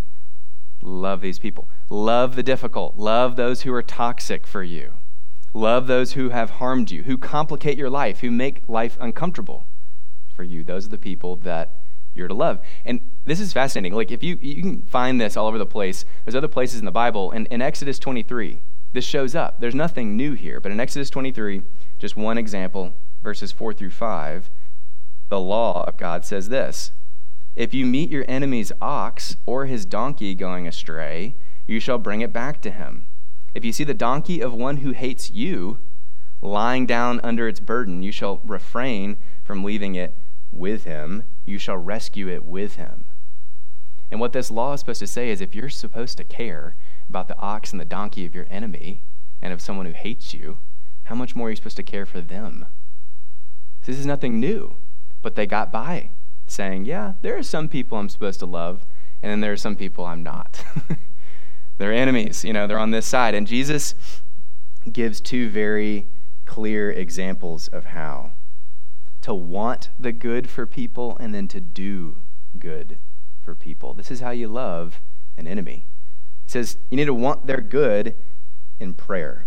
love 0.80 1.20
these 1.20 1.38
people. 1.38 1.68
Love 1.90 2.36
the 2.36 2.42
difficult. 2.42 2.96
Love 2.96 3.36
those 3.36 3.62
who 3.62 3.72
are 3.74 3.82
toxic 3.82 4.46
for 4.46 4.62
you. 4.62 4.94
Love 5.52 5.86
those 5.86 6.12
who 6.12 6.30
have 6.30 6.50
harmed 6.50 6.90
you, 6.90 7.02
who 7.02 7.18
complicate 7.18 7.76
your 7.76 7.90
life, 7.90 8.20
who 8.20 8.30
make 8.30 8.68
life 8.68 8.96
uncomfortable 9.00 9.66
for 10.34 10.44
you. 10.44 10.62
Those 10.62 10.86
are 10.86 10.90
the 10.90 10.98
people 10.98 11.36
that 11.36 11.80
you're 12.14 12.28
to 12.28 12.34
love. 12.34 12.60
And 12.84 13.00
this 13.24 13.40
is 13.40 13.52
fascinating. 13.52 13.94
Like, 13.94 14.10
if 14.10 14.22
you, 14.22 14.38
you 14.40 14.62
can 14.62 14.82
find 14.82 15.20
this 15.20 15.36
all 15.36 15.46
over 15.46 15.58
the 15.58 15.66
place, 15.66 16.04
there's 16.24 16.34
other 16.34 16.48
places 16.48 16.78
in 16.78 16.84
the 16.84 16.92
Bible. 16.92 17.30
And 17.30 17.46
in 17.48 17.60
Exodus 17.62 17.98
23, 17.98 18.60
this 18.92 19.04
shows 19.04 19.34
up. 19.34 19.60
There's 19.60 19.74
nothing 19.74 20.16
new 20.16 20.34
here. 20.34 20.60
But 20.60 20.72
in 20.72 20.80
Exodus 20.80 21.10
23, 21.10 21.62
just 21.98 22.16
one 22.16 22.38
example, 22.38 22.94
verses 23.22 23.52
4 23.52 23.72
through 23.72 23.90
5, 23.90 24.50
the 25.28 25.40
law 25.40 25.84
of 25.86 25.96
God 25.96 26.24
says 26.24 26.48
this 26.48 26.92
If 27.56 27.74
you 27.74 27.86
meet 27.86 28.10
your 28.10 28.24
enemy's 28.28 28.72
ox 28.80 29.36
or 29.46 29.66
his 29.66 29.84
donkey 29.84 30.34
going 30.34 30.66
astray, 30.66 31.36
you 31.66 31.80
shall 31.80 31.98
bring 31.98 32.20
it 32.20 32.32
back 32.32 32.60
to 32.62 32.70
him. 32.70 33.06
If 33.54 33.64
you 33.64 33.72
see 33.72 33.84
the 33.84 33.94
donkey 33.94 34.40
of 34.40 34.52
one 34.52 34.78
who 34.78 34.92
hates 34.92 35.30
you 35.30 35.78
lying 36.42 36.86
down 36.86 37.20
under 37.22 37.48
its 37.48 37.60
burden, 37.60 38.02
you 38.02 38.12
shall 38.12 38.40
refrain 38.44 39.16
from 39.42 39.64
leaving 39.64 39.94
it 39.94 40.16
with 40.52 40.84
him. 40.84 41.24
You 41.44 41.58
shall 41.58 41.76
rescue 41.76 42.28
it 42.28 42.44
with 42.44 42.76
him. 42.76 43.06
And 44.10 44.20
what 44.20 44.32
this 44.32 44.50
law 44.50 44.72
is 44.72 44.80
supposed 44.80 45.00
to 45.00 45.06
say 45.06 45.30
is 45.30 45.40
if 45.40 45.54
you're 45.54 45.68
supposed 45.68 46.16
to 46.18 46.24
care 46.24 46.74
about 47.08 47.28
the 47.28 47.38
ox 47.38 47.72
and 47.72 47.80
the 47.80 47.84
donkey 47.84 48.26
of 48.26 48.34
your 48.34 48.46
enemy 48.50 49.02
and 49.42 49.52
of 49.52 49.60
someone 49.60 49.86
who 49.86 49.92
hates 49.92 50.34
you, 50.34 50.58
how 51.04 51.14
much 51.14 51.34
more 51.34 51.48
are 51.48 51.50
you 51.50 51.56
supposed 51.56 51.76
to 51.76 51.82
care 51.82 52.06
for 52.06 52.20
them? 52.20 52.66
This 53.84 53.98
is 53.98 54.06
nothing 54.06 54.38
new, 54.38 54.76
but 55.22 55.34
they 55.34 55.46
got 55.46 55.72
by 55.72 56.10
saying, 56.46 56.84
yeah, 56.84 57.14
there 57.22 57.36
are 57.36 57.42
some 57.42 57.68
people 57.68 57.98
I'm 57.98 58.08
supposed 58.08 58.40
to 58.40 58.46
love, 58.46 58.84
and 59.22 59.30
then 59.30 59.40
there 59.40 59.52
are 59.52 59.56
some 59.56 59.76
people 59.76 60.04
I'm 60.04 60.22
not. 60.22 60.64
They're 61.80 61.94
enemies, 61.94 62.44
you 62.44 62.52
know, 62.52 62.66
they're 62.66 62.78
on 62.78 62.90
this 62.90 63.06
side. 63.06 63.34
And 63.34 63.46
Jesus 63.46 63.94
gives 64.92 65.18
two 65.18 65.48
very 65.48 66.08
clear 66.44 66.90
examples 66.90 67.68
of 67.68 67.86
how 67.86 68.32
to 69.22 69.32
want 69.32 69.88
the 69.98 70.12
good 70.12 70.50
for 70.50 70.66
people 70.66 71.16
and 71.18 71.34
then 71.34 71.48
to 71.48 71.58
do 71.58 72.18
good 72.58 72.98
for 73.40 73.54
people. 73.54 73.94
This 73.94 74.10
is 74.10 74.20
how 74.20 74.28
you 74.28 74.46
love 74.46 75.00
an 75.38 75.48
enemy. 75.48 75.86
He 76.42 76.50
says 76.50 76.76
you 76.90 76.98
need 76.98 77.06
to 77.06 77.14
want 77.14 77.46
their 77.46 77.62
good 77.62 78.14
in 78.78 78.92
prayer. 78.92 79.46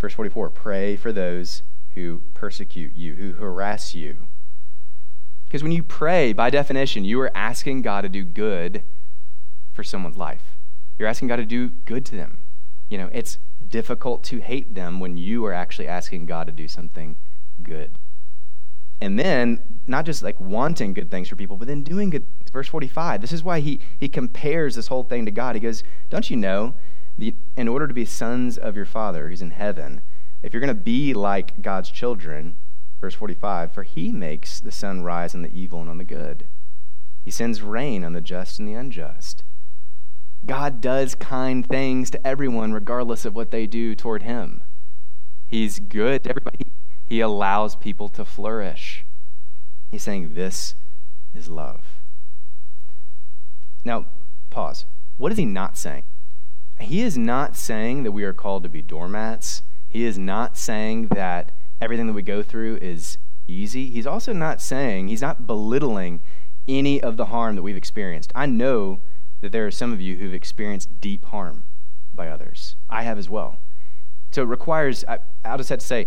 Verse 0.00 0.14
44 0.14 0.48
pray 0.48 0.96
for 0.96 1.12
those 1.12 1.62
who 1.90 2.22
persecute 2.32 2.96
you, 2.96 3.16
who 3.16 3.34
harass 3.34 3.94
you. 3.94 4.28
Because 5.44 5.62
when 5.62 5.72
you 5.72 5.82
pray, 5.82 6.32
by 6.32 6.48
definition, 6.48 7.04
you 7.04 7.20
are 7.20 7.36
asking 7.36 7.82
God 7.82 8.00
to 8.00 8.08
do 8.08 8.24
good 8.24 8.82
for 9.74 9.84
someone's 9.84 10.16
life. 10.16 10.54
You're 10.98 11.08
asking 11.08 11.28
God 11.28 11.36
to 11.36 11.44
do 11.44 11.68
good 11.68 12.04
to 12.06 12.16
them. 12.16 12.38
You 12.88 12.98
know, 12.98 13.10
it's 13.12 13.38
difficult 13.66 14.22
to 14.24 14.40
hate 14.40 14.74
them 14.74 15.00
when 15.00 15.16
you 15.16 15.44
are 15.46 15.52
actually 15.52 15.88
asking 15.88 16.26
God 16.26 16.46
to 16.46 16.52
do 16.52 16.68
something 16.68 17.16
good. 17.62 17.98
And 19.00 19.18
then, 19.18 19.80
not 19.86 20.06
just 20.06 20.22
like 20.22 20.40
wanting 20.40 20.94
good 20.94 21.10
things 21.10 21.28
for 21.28 21.36
people, 21.36 21.56
but 21.56 21.68
then 21.68 21.82
doing 21.82 22.10
good 22.10 22.26
things. 22.26 22.50
Verse 22.52 22.68
45, 22.68 23.20
this 23.20 23.32
is 23.32 23.42
why 23.42 23.60
he, 23.60 23.80
he 23.98 24.08
compares 24.08 24.76
this 24.76 24.86
whole 24.86 25.02
thing 25.02 25.24
to 25.24 25.32
God. 25.32 25.56
He 25.56 25.60
goes, 25.60 25.82
Don't 26.08 26.30
you 26.30 26.36
know, 26.36 26.74
the, 27.18 27.34
in 27.56 27.68
order 27.68 27.88
to 27.88 27.94
be 27.94 28.04
sons 28.04 28.56
of 28.56 28.76
your 28.76 28.84
Father 28.84 29.28
who's 29.28 29.42
in 29.42 29.50
heaven, 29.50 30.02
if 30.42 30.52
you're 30.52 30.60
going 30.60 30.68
to 30.68 30.74
be 30.74 31.14
like 31.14 31.60
God's 31.62 31.90
children, 31.90 32.56
verse 33.00 33.14
45, 33.14 33.72
for 33.72 33.82
he 33.82 34.12
makes 34.12 34.60
the 34.60 34.70
sun 34.70 35.02
rise 35.02 35.34
on 35.34 35.42
the 35.42 35.58
evil 35.58 35.80
and 35.80 35.90
on 35.90 35.98
the 35.98 36.04
good. 36.04 36.46
He 37.22 37.30
sends 37.30 37.62
rain 37.62 38.04
on 38.04 38.12
the 38.12 38.20
just 38.20 38.58
and 38.58 38.68
the 38.68 38.74
unjust. 38.74 39.42
God 40.46 40.80
does 40.80 41.14
kind 41.14 41.66
things 41.66 42.10
to 42.10 42.26
everyone, 42.26 42.72
regardless 42.72 43.24
of 43.24 43.34
what 43.34 43.50
they 43.50 43.66
do 43.66 43.94
toward 43.94 44.22
Him. 44.22 44.62
He's 45.46 45.78
good 45.78 46.24
to 46.24 46.30
everybody. 46.30 46.72
He 47.06 47.20
allows 47.20 47.76
people 47.76 48.08
to 48.10 48.24
flourish. 48.24 49.04
He's 49.90 50.02
saying 50.02 50.34
this 50.34 50.74
is 51.34 51.48
love. 51.48 52.02
Now, 53.84 54.06
pause. 54.50 54.86
What 55.16 55.30
is 55.30 55.38
he 55.38 55.44
not 55.44 55.76
saying? 55.76 56.04
He 56.80 57.02
is 57.02 57.16
not 57.16 57.56
saying 57.56 58.02
that 58.02 58.12
we 58.12 58.24
are 58.24 58.32
called 58.32 58.62
to 58.64 58.68
be 58.68 58.82
doormats. 58.82 59.62
He 59.88 60.04
is 60.04 60.18
not 60.18 60.56
saying 60.56 61.08
that 61.08 61.52
everything 61.80 62.06
that 62.08 62.14
we 62.14 62.22
go 62.22 62.42
through 62.42 62.78
is 62.78 63.18
easy. 63.46 63.90
He's 63.90 64.06
also 64.06 64.32
not 64.32 64.60
saying, 64.60 65.08
he's 65.08 65.22
not 65.22 65.46
belittling 65.46 66.20
any 66.66 67.00
of 67.00 67.16
the 67.16 67.26
harm 67.26 67.54
that 67.56 67.62
we've 67.62 67.76
experienced. 67.76 68.32
I 68.34 68.46
know 68.46 69.00
that 69.44 69.52
there 69.52 69.66
are 69.66 69.70
some 69.70 69.92
of 69.92 70.00
you 70.00 70.16
who've 70.16 70.32
experienced 70.32 71.02
deep 71.02 71.26
harm 71.26 71.64
by 72.14 72.28
others. 72.28 72.76
I 72.88 73.02
have 73.02 73.18
as 73.18 73.28
well. 73.28 73.58
So 74.30 74.40
it 74.40 74.46
requires, 74.46 75.04
I, 75.06 75.18
will 75.44 75.58
just 75.58 75.68
have 75.68 75.80
to 75.80 75.84
say, 75.84 76.06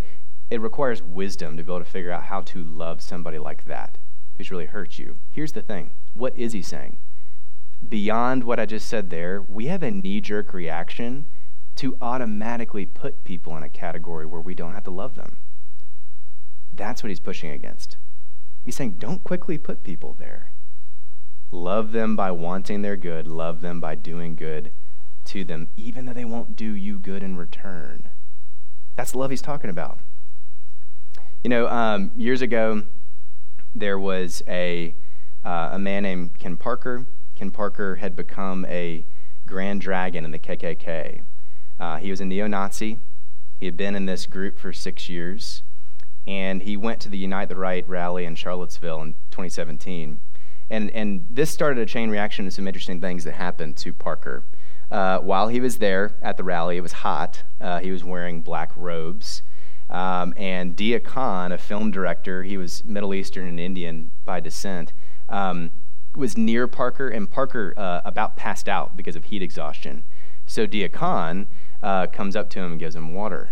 it 0.49 0.59
requires 0.59 1.03
wisdom 1.03 1.55
to 1.55 1.61
be 1.61 1.71
able 1.71 1.77
to 1.77 1.85
figure 1.85 2.09
out 2.09 2.23
how 2.23 2.41
to 2.41 2.63
love 2.63 2.99
somebody 2.99 3.37
like 3.37 3.65
that 3.65 3.99
who's 4.35 4.49
really 4.49 4.65
hurt 4.65 4.97
you. 4.97 5.17
Here's 5.29 5.51
the 5.51 5.61
thing 5.61 5.91
what 6.15 6.35
is 6.35 6.53
he 6.53 6.63
saying? 6.63 6.97
Beyond 7.87 8.43
what 8.43 8.59
I 8.59 8.65
just 8.65 8.89
said 8.89 9.11
there, 9.11 9.43
we 9.47 9.67
have 9.67 9.83
a 9.83 9.91
knee 9.91 10.19
jerk 10.19 10.51
reaction 10.51 11.27
to 11.75 11.95
automatically 12.01 12.87
put 12.87 13.23
people 13.23 13.55
in 13.55 13.61
a 13.61 13.69
category 13.69 14.25
where 14.25 14.41
we 14.41 14.55
don't 14.55 14.73
have 14.73 14.85
to 14.85 14.89
love 14.89 15.13
them. 15.13 15.37
That's 16.73 17.03
what 17.03 17.09
he's 17.09 17.19
pushing 17.19 17.51
against. 17.51 17.97
He's 18.65 18.75
saying, 18.75 18.95
don't 18.97 19.23
quickly 19.23 19.59
put 19.59 19.83
people 19.83 20.15
there. 20.17 20.53
Love 21.51 21.91
them 21.91 22.15
by 22.15 22.31
wanting 22.31 22.81
their 22.81 22.97
good, 22.97 23.27
love 23.27 23.61
them 23.61 23.79
by 23.79 23.95
doing 23.95 24.35
good 24.35 24.71
to 25.25 25.43
them, 25.43 25.67
even 25.77 26.05
though 26.05 26.13
they 26.13 26.25
won't 26.25 26.55
do 26.55 26.71
you 26.73 26.99
good 26.99 27.23
in 27.23 27.37
return. 27.37 28.09
That's 28.95 29.11
the 29.11 29.19
love 29.19 29.29
he's 29.29 29.41
talking 29.41 29.69
about. 29.69 29.99
You 31.43 31.49
know, 31.49 31.67
um, 31.67 32.11
years 32.15 32.41
ago, 32.41 32.83
there 33.75 33.99
was 33.99 34.41
a, 34.47 34.93
uh, 35.45 35.69
a 35.73 35.79
man 35.79 36.03
named 36.03 36.39
Ken 36.39 36.57
Parker. 36.57 37.05
Ken 37.35 37.51
Parker 37.51 37.97
had 37.97 38.15
become 38.15 38.65
a 38.65 39.05
grand 39.45 39.81
dragon 39.81 40.25
in 40.25 40.31
the 40.31 40.39
KKK. 40.39 41.21
Uh, 41.79 41.97
he 41.97 42.09
was 42.09 42.19
a 42.19 42.25
neo 42.25 42.47
Nazi. 42.47 42.99
He 43.59 43.65
had 43.65 43.77
been 43.77 43.95
in 43.95 44.05
this 44.05 44.25
group 44.25 44.59
for 44.59 44.73
six 44.73 45.09
years, 45.09 45.63
and 46.25 46.63
he 46.63 46.75
went 46.75 46.99
to 47.01 47.09
the 47.09 47.17
Unite 47.17 47.49
the 47.49 47.55
Right 47.55 47.87
rally 47.87 48.25
in 48.25 48.35
Charlottesville 48.35 49.01
in 49.01 49.13
2017. 49.31 50.19
And, 50.69 50.91
and 50.91 51.25
this 51.29 51.49
started 51.49 51.81
a 51.81 51.85
chain 51.85 52.09
reaction 52.09 52.45
to 52.45 52.51
some 52.51 52.67
interesting 52.67 52.99
things 52.99 53.23
that 53.23 53.33
happened 53.33 53.77
to 53.77 53.93
Parker. 53.93 54.43
Uh, 54.91 55.19
while 55.19 55.47
he 55.47 55.59
was 55.59 55.77
there 55.77 56.15
at 56.21 56.37
the 56.37 56.43
rally, 56.43 56.77
it 56.77 56.81
was 56.81 56.91
hot. 56.91 57.43
Uh, 57.59 57.79
he 57.79 57.91
was 57.91 58.03
wearing 58.03 58.41
black 58.41 58.71
robes. 58.75 59.41
Um, 59.89 60.33
and 60.35 60.75
Deeyah 60.75 61.03
Khan, 61.03 61.51
a 61.51 61.57
film 61.57 61.91
director, 61.91 62.43
he 62.43 62.57
was 62.57 62.83
Middle 62.83 63.13
Eastern 63.13 63.47
and 63.47 63.59
Indian 63.59 64.11
by 64.25 64.39
descent, 64.39 64.91
um, 65.29 65.71
was 66.15 66.37
near 66.37 66.67
Parker, 66.67 67.07
and 67.07 67.29
Parker 67.29 67.73
uh, 67.77 68.01
about 68.03 68.35
passed 68.35 68.67
out 68.67 68.97
because 68.97 69.15
of 69.15 69.25
heat 69.25 69.41
exhaustion. 69.41 70.03
So 70.45 70.67
Deeyah 70.67 70.91
Khan 70.91 71.47
uh, 71.81 72.07
comes 72.07 72.35
up 72.35 72.49
to 72.51 72.59
him 72.59 72.71
and 72.71 72.79
gives 72.79 72.95
him 72.95 73.13
water. 73.13 73.51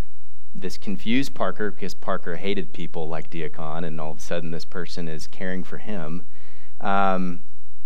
This 0.54 0.78
confused 0.78 1.36
Parker 1.36 1.72
because 1.72 1.94
Parker 1.94 2.38
hated 2.38 2.74
people 2.74 3.08
like 3.08 3.30
Deeyah 3.30 3.54
Khan, 3.54 3.84
and 3.84 4.00
all 4.00 4.12
of 4.12 4.18
a 4.18 4.22
sudden 4.22 4.52
this 4.52 4.66
person 4.66 5.08
is 5.08 5.28
caring 5.28 5.64
for 5.64 5.78
him. 5.78 6.24
Um, 6.82 7.42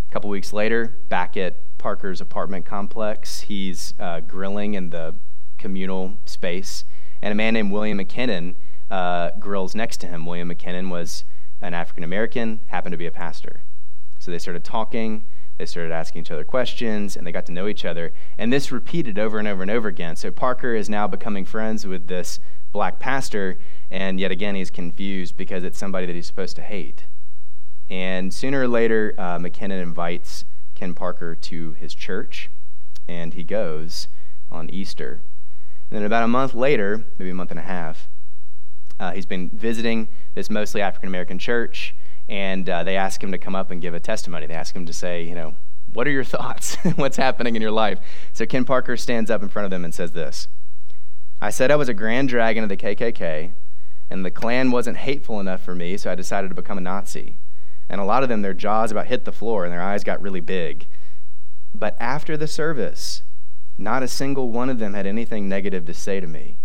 a 0.09 0.13
couple 0.13 0.29
weeks 0.29 0.53
later, 0.53 0.97
back 1.09 1.37
at 1.37 1.77
Parker's 1.77 2.21
apartment 2.21 2.65
complex, 2.65 3.41
he's 3.41 3.93
uh, 3.99 4.19
grilling 4.21 4.73
in 4.73 4.89
the 4.89 5.15
communal 5.57 6.17
space, 6.25 6.85
and 7.21 7.31
a 7.31 7.35
man 7.35 7.53
named 7.53 7.71
William 7.71 7.99
McKinnon 7.99 8.55
uh, 8.89 9.31
grills 9.39 9.75
next 9.75 9.97
to 9.97 10.07
him. 10.07 10.25
William 10.25 10.49
McKinnon 10.49 10.89
was 10.89 11.25
an 11.61 11.73
African 11.73 12.03
American, 12.03 12.59
happened 12.67 12.93
to 12.93 12.97
be 12.97 13.05
a 13.05 13.11
pastor. 13.11 13.61
So 14.19 14.31
they 14.31 14.39
started 14.39 14.63
talking. 14.63 15.25
They 15.57 15.65
started 15.65 15.91
asking 15.91 16.21
each 16.21 16.31
other 16.31 16.45
questions 16.45 17.17
and 17.17 17.27
they 17.27 17.33
got 17.33 17.45
to 17.47 17.51
know 17.51 17.67
each 17.67 17.83
other. 17.83 18.13
And 18.37 18.51
this 18.51 18.71
repeated 18.71 19.19
over 19.19 19.39
and 19.39 19.47
over 19.47 19.61
and 19.61 19.69
over 19.69 19.89
again. 19.89 20.15
So 20.15 20.31
Parker 20.31 20.73
is 20.73 20.89
now 20.89 21.05
becoming 21.05 21.43
friends 21.43 21.85
with 21.85 22.07
this 22.07 22.39
black 22.71 22.99
pastor, 22.99 23.57
and 23.91 24.19
yet 24.19 24.31
again 24.31 24.55
he's 24.55 24.69
confused 24.69 25.35
because 25.35 25.63
it's 25.63 25.77
somebody 25.77 26.05
that 26.05 26.15
he's 26.15 26.27
supposed 26.27 26.55
to 26.55 26.61
hate. 26.61 27.05
And 27.89 28.33
sooner 28.33 28.61
or 28.61 28.67
later, 28.67 29.15
uh, 29.17 29.37
McKinnon 29.39 29.81
invites 29.81 30.45
Ken 30.75 30.93
Parker 30.93 31.35
to 31.35 31.71
his 31.73 31.93
church, 31.93 32.49
and 33.07 33.33
he 33.33 33.43
goes 33.43 34.07
on 34.51 34.69
Easter. 34.69 35.21
And 35.89 35.97
then 35.97 36.05
about 36.05 36.23
a 36.23 36.27
month 36.27 36.53
later, 36.53 37.05
maybe 37.17 37.31
a 37.31 37.35
month 37.35 37.51
and 37.51 37.59
a 37.59 37.63
half, 37.63 38.07
uh, 38.99 39.11
he's 39.11 39.25
been 39.25 39.49
visiting 39.49 40.07
this 40.35 40.49
mostly 40.49 40.81
African 40.81 41.09
American 41.09 41.39
church, 41.39 41.95
and 42.27 42.69
uh, 42.69 42.83
they 42.83 42.95
ask 42.95 43.23
him 43.23 43.31
to 43.31 43.37
come 43.37 43.55
up 43.55 43.71
and 43.71 43.81
give 43.81 43.93
a 43.93 43.99
testimony. 43.99 44.45
They 44.45 44.53
ask 44.53 44.75
him 44.75 44.85
to 44.85 44.93
say, 44.93 45.23
you 45.23 45.33
know, 45.33 45.55
what 45.93 46.07
are 46.07 46.11
your 46.11 46.23
thoughts? 46.35 46.75
What's 46.95 47.17
happening 47.17 47.55
in 47.55 47.61
your 47.61 47.71
life? 47.71 47.99
So 48.33 48.45
Ken 48.45 48.65
Parker 48.65 48.97
stands 48.97 49.31
up 49.31 49.41
in 49.41 49.49
front 49.49 49.65
of 49.65 49.71
them 49.71 49.83
and 49.83 49.93
says 49.93 50.11
this 50.11 50.47
I 51.41 51.49
said 51.49 51.71
I 51.71 51.75
was 51.75 51.89
a 51.89 51.93
grand 51.93 52.29
dragon 52.29 52.63
of 52.63 52.69
the 52.69 52.77
KKK, 52.77 53.53
and 54.09 54.23
the 54.23 54.31
Klan 54.31 54.71
wasn't 54.71 54.97
hateful 54.97 55.39
enough 55.39 55.61
for 55.61 55.73
me, 55.73 55.97
so 55.97 56.11
I 56.11 56.15
decided 56.15 56.49
to 56.49 56.55
become 56.55 56.77
a 56.77 56.81
Nazi. 56.81 57.37
And 57.89 57.99
a 57.99 58.05
lot 58.05 58.23
of 58.23 58.29
them, 58.29 58.41
their 58.41 58.53
jaws 58.53 58.91
about 58.91 59.07
hit 59.07 59.25
the 59.25 59.31
floor 59.31 59.65
and 59.65 59.73
their 59.73 59.81
eyes 59.81 60.03
got 60.03 60.21
really 60.21 60.41
big. 60.41 60.85
But 61.73 61.97
after 61.99 62.37
the 62.37 62.47
service, 62.47 63.23
not 63.77 64.03
a 64.03 64.07
single 64.07 64.49
one 64.49 64.69
of 64.69 64.79
them 64.79 64.93
had 64.93 65.07
anything 65.07 65.49
negative 65.49 65.85
to 65.85 65.93
say 65.93 66.19
to 66.19 66.27
me. 66.27 66.57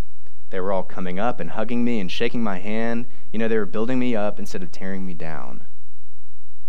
They 0.49 0.59
were 0.59 0.71
all 0.71 0.83
coming 0.83 1.19
up 1.19 1.39
and 1.39 1.51
hugging 1.51 1.83
me 1.83 1.99
and 1.99 2.11
shaking 2.11 2.43
my 2.43 2.59
hand. 2.59 3.07
You 3.31 3.39
know, 3.39 3.47
they 3.47 3.57
were 3.57 3.65
building 3.65 3.99
me 3.99 4.15
up 4.15 4.39
instead 4.39 4.61
of 4.61 4.71
tearing 4.71 5.05
me 5.05 5.13
down. 5.13 5.65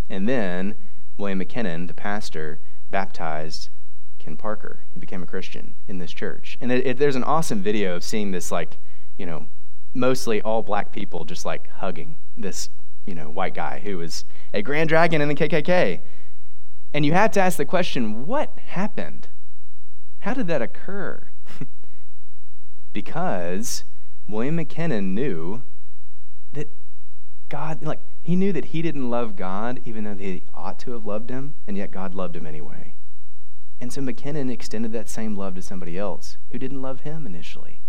And 0.08 0.28
then 0.28 0.76
William 1.18 1.40
McKinnon, 1.40 1.86
the 1.86 1.94
pastor, 1.94 2.60
baptized 2.90 3.68
Ken 4.18 4.36
Parker. 4.36 4.80
He 4.92 5.00
became 5.00 5.22
a 5.22 5.26
Christian 5.26 5.74
in 5.86 5.98
this 5.98 6.12
church. 6.12 6.56
And 6.60 6.72
it, 6.72 6.86
it, 6.86 6.98
there's 6.98 7.16
an 7.16 7.24
awesome 7.24 7.62
video 7.62 7.96
of 7.96 8.04
seeing 8.04 8.30
this, 8.30 8.50
like, 8.50 8.78
you 9.16 9.26
know, 9.26 9.46
mostly 9.94 10.42
all 10.42 10.62
black 10.62 10.92
people 10.92 11.24
just 11.24 11.44
like 11.44 11.68
hugging 11.68 12.16
this, 12.36 12.70
you 13.06 13.14
know, 13.14 13.30
white 13.30 13.54
guy 13.54 13.78
who 13.78 13.98
was 13.98 14.24
a 14.52 14.62
grand 14.62 14.88
dragon 14.88 15.20
in 15.20 15.28
the 15.28 15.34
KKK. 15.34 16.00
And 16.92 17.06
you 17.06 17.12
have 17.12 17.30
to 17.32 17.40
ask 17.40 17.56
the 17.56 17.64
question 17.64 18.26
what 18.26 18.58
happened? 18.58 19.28
How 20.20 20.34
did 20.34 20.48
that 20.48 20.62
occur? 20.62 21.30
because 22.92 23.84
William 24.28 24.56
McKinnon 24.56 25.12
knew 25.12 25.62
that 26.52 26.68
God, 27.48 27.84
like, 27.84 28.00
he 28.22 28.34
knew 28.34 28.52
that 28.52 28.66
he 28.66 28.82
didn't 28.82 29.08
love 29.08 29.36
God 29.36 29.80
even 29.84 30.04
though 30.04 30.16
he 30.16 30.44
ought 30.52 30.78
to 30.80 30.92
have 30.92 31.06
loved 31.06 31.30
him, 31.30 31.54
and 31.66 31.76
yet 31.76 31.92
God 31.92 32.12
loved 32.12 32.34
him 32.34 32.46
anyway. 32.46 32.96
And 33.80 33.92
so 33.92 34.00
McKinnon 34.00 34.50
extended 34.50 34.92
that 34.92 35.08
same 35.08 35.36
love 35.36 35.54
to 35.54 35.62
somebody 35.62 35.98
else 35.98 36.38
who 36.50 36.58
didn't 36.58 36.82
love 36.82 37.00
him 37.00 37.26
initially. 37.26 37.82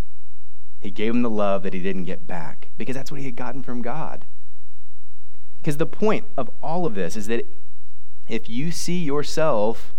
He 0.79 0.91
gave 0.91 1.13
him 1.13 1.23
the 1.23 1.29
love 1.29 1.63
that 1.63 1.73
he 1.73 1.81
didn't 1.81 2.03
get 2.03 2.27
back 2.27 2.69
because 2.77 2.95
that's 2.95 3.11
what 3.11 3.19
he 3.19 3.25
had 3.25 3.35
gotten 3.35 3.63
from 3.63 3.81
God. 3.81 4.25
Because 5.67 5.75
the 5.75 5.85
point 5.85 6.23
of 6.37 6.49
all 6.63 6.85
of 6.85 6.95
this 6.95 7.17
is 7.17 7.27
that 7.27 7.45
if 8.29 8.49
you 8.49 8.71
see 8.71 9.03
yourself 9.03 9.93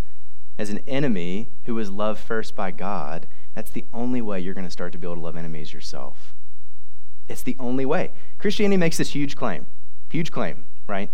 as 0.57 0.71
an 0.71 0.81
enemy 0.87 1.51
who 1.67 1.75
was 1.75 1.91
loved 1.91 2.21
first 2.21 2.57
by 2.57 2.71
God, 2.71 3.29
that's 3.55 3.71
the 3.71 3.85
only 3.93 4.23
way 4.23 4.41
you're 4.41 4.55
going 4.55 4.65
to 4.65 4.71
start 4.71 4.93
to 4.93 4.99
be 4.99 5.07
able 5.07 5.17
to 5.17 5.21
love 5.21 5.37
enemies 5.37 5.75
yourself. 5.75 6.33
It's 7.29 7.43
the 7.43 7.55
only 7.59 7.85
way. 7.85 8.13
Christianity 8.39 8.79
makes 8.79 8.97
this 8.97 9.11
huge 9.11 9.37
claim, 9.37 9.67
huge 10.09 10.31
claim, 10.31 10.65
right? 10.87 11.11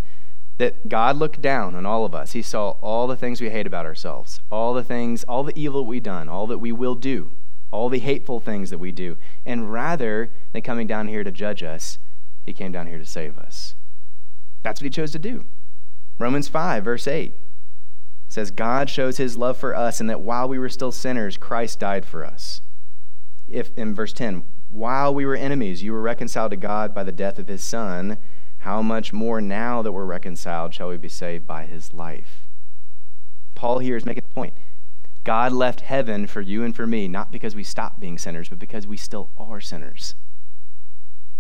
That 0.59 0.89
God 0.89 1.17
looked 1.17 1.43
down 1.43 1.75
on 1.75 1.85
all 1.85 2.05
of 2.05 2.15
us. 2.15 2.31
He 2.31 2.41
saw 2.41 2.77
all 2.81 3.09
the 3.09 3.17
things 3.17 3.41
we 3.41 3.51
hate 3.51 3.67
about 3.67 3.87
ourselves, 3.87 4.41
all 4.53 4.73
the 4.73 4.85
things, 4.85 5.25
all 5.25 5.43
the 5.43 5.59
evil 5.61 5.85
we've 5.85 6.01
done, 6.01 6.29
all 6.29 6.47
that 6.47 6.59
we 6.59 6.71
will 6.71 6.95
do, 6.95 7.33
all 7.73 7.89
the 7.89 7.99
hateful 7.99 8.39
things 8.39 8.71
that 8.71 8.79
we 8.79 8.93
do. 8.93 9.17
And 9.45 9.73
rather 9.73 10.31
than 10.53 10.63
coming 10.63 10.87
down 10.87 11.09
here 11.09 11.25
to 11.25 11.33
judge 11.33 11.65
us, 11.65 11.99
he 12.45 12.53
came 12.53 12.71
down 12.71 12.87
here 12.87 12.99
to 12.99 13.05
save 13.05 13.37
us. 13.37 13.75
That's 14.65 14.81
what 14.81 14.87
he 14.87 14.91
chose 14.91 15.13
to 15.13 15.19
do. 15.21 15.45
Romans 16.19 16.49
5, 16.49 16.83
verse 16.85 17.07
8 17.07 17.35
says 18.27 18.51
God 18.51 18.91
shows 18.91 19.19
his 19.19 19.37
love 19.37 19.57
for 19.57 19.77
us 19.77 20.01
and 20.01 20.11
that 20.11 20.21
while 20.21 20.49
we 20.49 20.59
were 20.59 20.69
still 20.69 20.91
sinners, 20.91 21.37
Christ 21.37 21.79
died 21.79 22.05
for 22.05 22.25
us. 22.25 22.63
If 23.47 23.71
in 23.77 23.95
verse 23.95 24.13
10, 24.13 24.43
while 24.71 25.15
we 25.15 25.27
were 25.27 25.37
enemies, 25.37 25.83
you 25.83 25.93
were 25.93 26.01
reconciled 26.01 26.51
to 26.51 26.57
God 26.57 26.95
by 26.95 27.05
the 27.05 27.13
death 27.13 27.39
of 27.39 27.47
his 27.47 27.63
son, 27.63 28.17
how 28.59 28.83
much 28.83 29.13
more 29.13 29.41
now 29.41 29.83
that 29.83 29.93
we're 29.93 30.07
reconciled 30.07 30.75
shall 30.75 30.89
we 30.89 30.97
be 30.97 31.09
saved 31.09 31.47
by 31.47 31.67
his 31.67 31.93
life? 31.93 32.49
Paul 33.55 33.79
here 33.79 33.97
is 33.97 34.07
making 34.07 34.25
the 34.27 34.35
point. 34.35 34.55
God 35.23 35.53
left 35.53 35.83
heaven 35.83 36.27
for 36.27 36.41
you 36.41 36.65
and 36.65 36.75
for 36.75 36.87
me, 36.87 37.07
not 37.07 37.31
because 37.31 37.55
we 37.55 37.63
stopped 37.63 38.01
being 38.01 38.19
sinners, 38.19 38.49
but 38.49 38.59
because 38.59 38.87
we 38.87 38.97
still 38.97 39.31
are 39.39 39.61
sinners. 39.61 40.17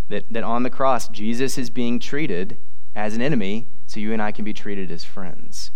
That, 0.09 0.31
that 0.31 0.45
on 0.45 0.62
the 0.62 0.71
cross, 0.71 1.09
Jesus 1.09 1.59
is 1.59 1.71
being 1.71 1.99
treated 1.99 2.59
as 2.94 3.14
an 3.14 3.22
enemy 3.22 3.66
so 3.86 4.00
you 4.00 4.12
and 4.12 4.22
I 4.22 4.32
can 4.32 4.44
be 4.44 4.52
treated 4.52 4.90
as 4.90 5.04
friends. 5.04 5.70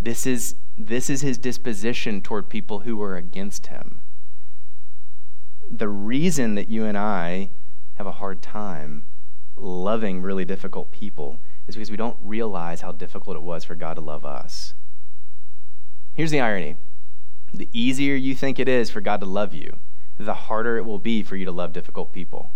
This 0.00 0.26
is, 0.26 0.56
this 0.76 1.08
is 1.08 1.22
his 1.22 1.38
disposition 1.38 2.20
toward 2.20 2.48
people 2.48 2.80
who 2.80 3.00
are 3.02 3.16
against 3.16 3.68
him. 3.68 4.00
The 5.70 5.88
reason 5.88 6.54
that 6.54 6.68
you 6.68 6.84
and 6.84 6.96
I 6.96 7.50
have 7.94 8.06
a 8.06 8.12
hard 8.12 8.42
time 8.42 9.04
loving 9.56 10.20
really 10.20 10.44
difficult 10.44 10.90
people 10.90 11.40
is 11.66 11.74
because 11.74 11.90
we 11.90 11.96
don't 11.96 12.18
realize 12.20 12.82
how 12.82 12.92
difficult 12.92 13.36
it 13.36 13.42
was 13.42 13.64
for 13.64 13.74
God 13.74 13.94
to 13.94 14.00
love 14.00 14.24
us. 14.24 14.74
Here's 16.14 16.30
the 16.30 16.40
irony 16.40 16.76
the 17.52 17.68
easier 17.72 18.14
you 18.14 18.34
think 18.34 18.58
it 18.58 18.68
is 18.68 18.90
for 18.90 19.00
God 19.00 19.20
to 19.20 19.26
love 19.26 19.54
you, 19.54 19.78
the 20.18 20.34
harder 20.34 20.76
it 20.76 20.84
will 20.84 20.98
be 20.98 21.22
for 21.22 21.36
you 21.36 21.44
to 21.44 21.52
love 21.52 21.72
difficult 21.72 22.12
people. 22.12 22.50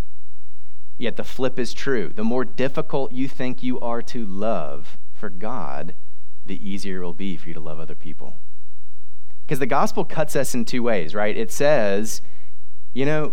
Yet 1.00 1.16
the 1.16 1.24
flip 1.24 1.58
is 1.58 1.72
true. 1.72 2.12
The 2.14 2.22
more 2.22 2.44
difficult 2.44 3.12
you 3.12 3.26
think 3.26 3.62
you 3.62 3.80
are 3.80 4.02
to 4.02 4.26
love 4.26 4.98
for 5.14 5.30
God, 5.30 5.94
the 6.44 6.68
easier 6.68 7.00
it 7.00 7.06
will 7.06 7.14
be 7.14 7.38
for 7.38 7.48
you 7.48 7.54
to 7.54 7.60
love 7.60 7.80
other 7.80 7.94
people. 7.94 8.36
Because 9.40 9.60
the 9.60 9.66
gospel 9.66 10.04
cuts 10.04 10.36
us 10.36 10.54
in 10.54 10.66
two 10.66 10.82
ways, 10.82 11.14
right? 11.14 11.34
It 11.34 11.50
says, 11.50 12.20
you 12.92 13.06
know, 13.06 13.32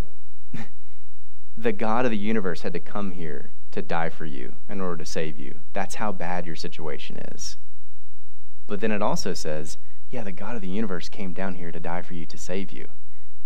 the 1.57 1.73
God 1.73 2.05
of 2.05 2.11
the 2.11 2.17
universe 2.17 2.61
had 2.61 2.71
to 2.71 2.79
come 2.79 3.11
here 3.11 3.51
to 3.71 3.81
die 3.81 4.11
for 4.11 4.25
you 4.25 4.55
in 4.69 4.79
order 4.79 5.03
to 5.03 5.05
save 5.05 5.37
you. 5.37 5.59
That's 5.73 5.95
how 5.95 6.13
bad 6.13 6.45
your 6.45 6.55
situation 6.55 7.17
is. 7.17 7.57
But 8.65 8.79
then 8.79 8.93
it 8.93 9.01
also 9.01 9.33
says, 9.33 9.77
yeah, 10.09 10.23
the 10.23 10.31
God 10.31 10.55
of 10.55 10.61
the 10.61 10.69
universe 10.69 11.09
came 11.09 11.33
down 11.33 11.55
here 11.55 11.73
to 11.73 11.81
die 11.81 12.01
for 12.01 12.13
you 12.13 12.25
to 12.27 12.37
save 12.37 12.71
you. 12.71 12.87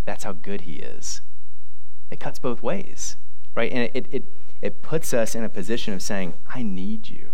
That's 0.05 0.25
how 0.25 0.33
good 0.33 0.61
he 0.61 0.73
is. 0.73 1.21
It 2.11 2.19
cuts 2.19 2.37
both 2.37 2.61
ways, 2.61 3.17
right? 3.55 3.71
And 3.71 3.89
it, 3.93 4.07
it, 4.11 4.25
it 4.61 4.81
puts 4.81 5.13
us 5.13 5.35
in 5.35 5.43
a 5.43 5.49
position 5.49 5.93
of 5.93 6.01
saying, 6.01 6.33
I 6.53 6.63
need 6.63 7.09
you. 7.09 7.29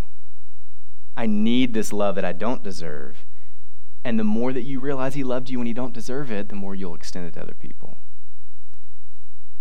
I 1.16 1.26
need 1.26 1.74
this 1.74 1.92
love 1.92 2.16
that 2.16 2.26
I 2.26 2.34
don't 2.34 2.64
deserve. 2.64 3.26
And 4.04 4.20
the 4.20 4.24
more 4.24 4.54
that 4.54 4.64
you 4.64 4.80
realize 4.80 5.16
he 5.16 5.24
loved 5.24 5.50
you 5.50 5.58
when 5.58 5.68
you 5.68 5.74
don't 5.74 5.94
deserve 5.94 6.32
it, 6.32 6.50
the 6.50 6.56
more 6.56 6.76
you'll 6.76 6.96
extend 6.96 7.26
it 7.26 7.34
to 7.34 7.42
other 7.42 7.56
people. 7.56 7.98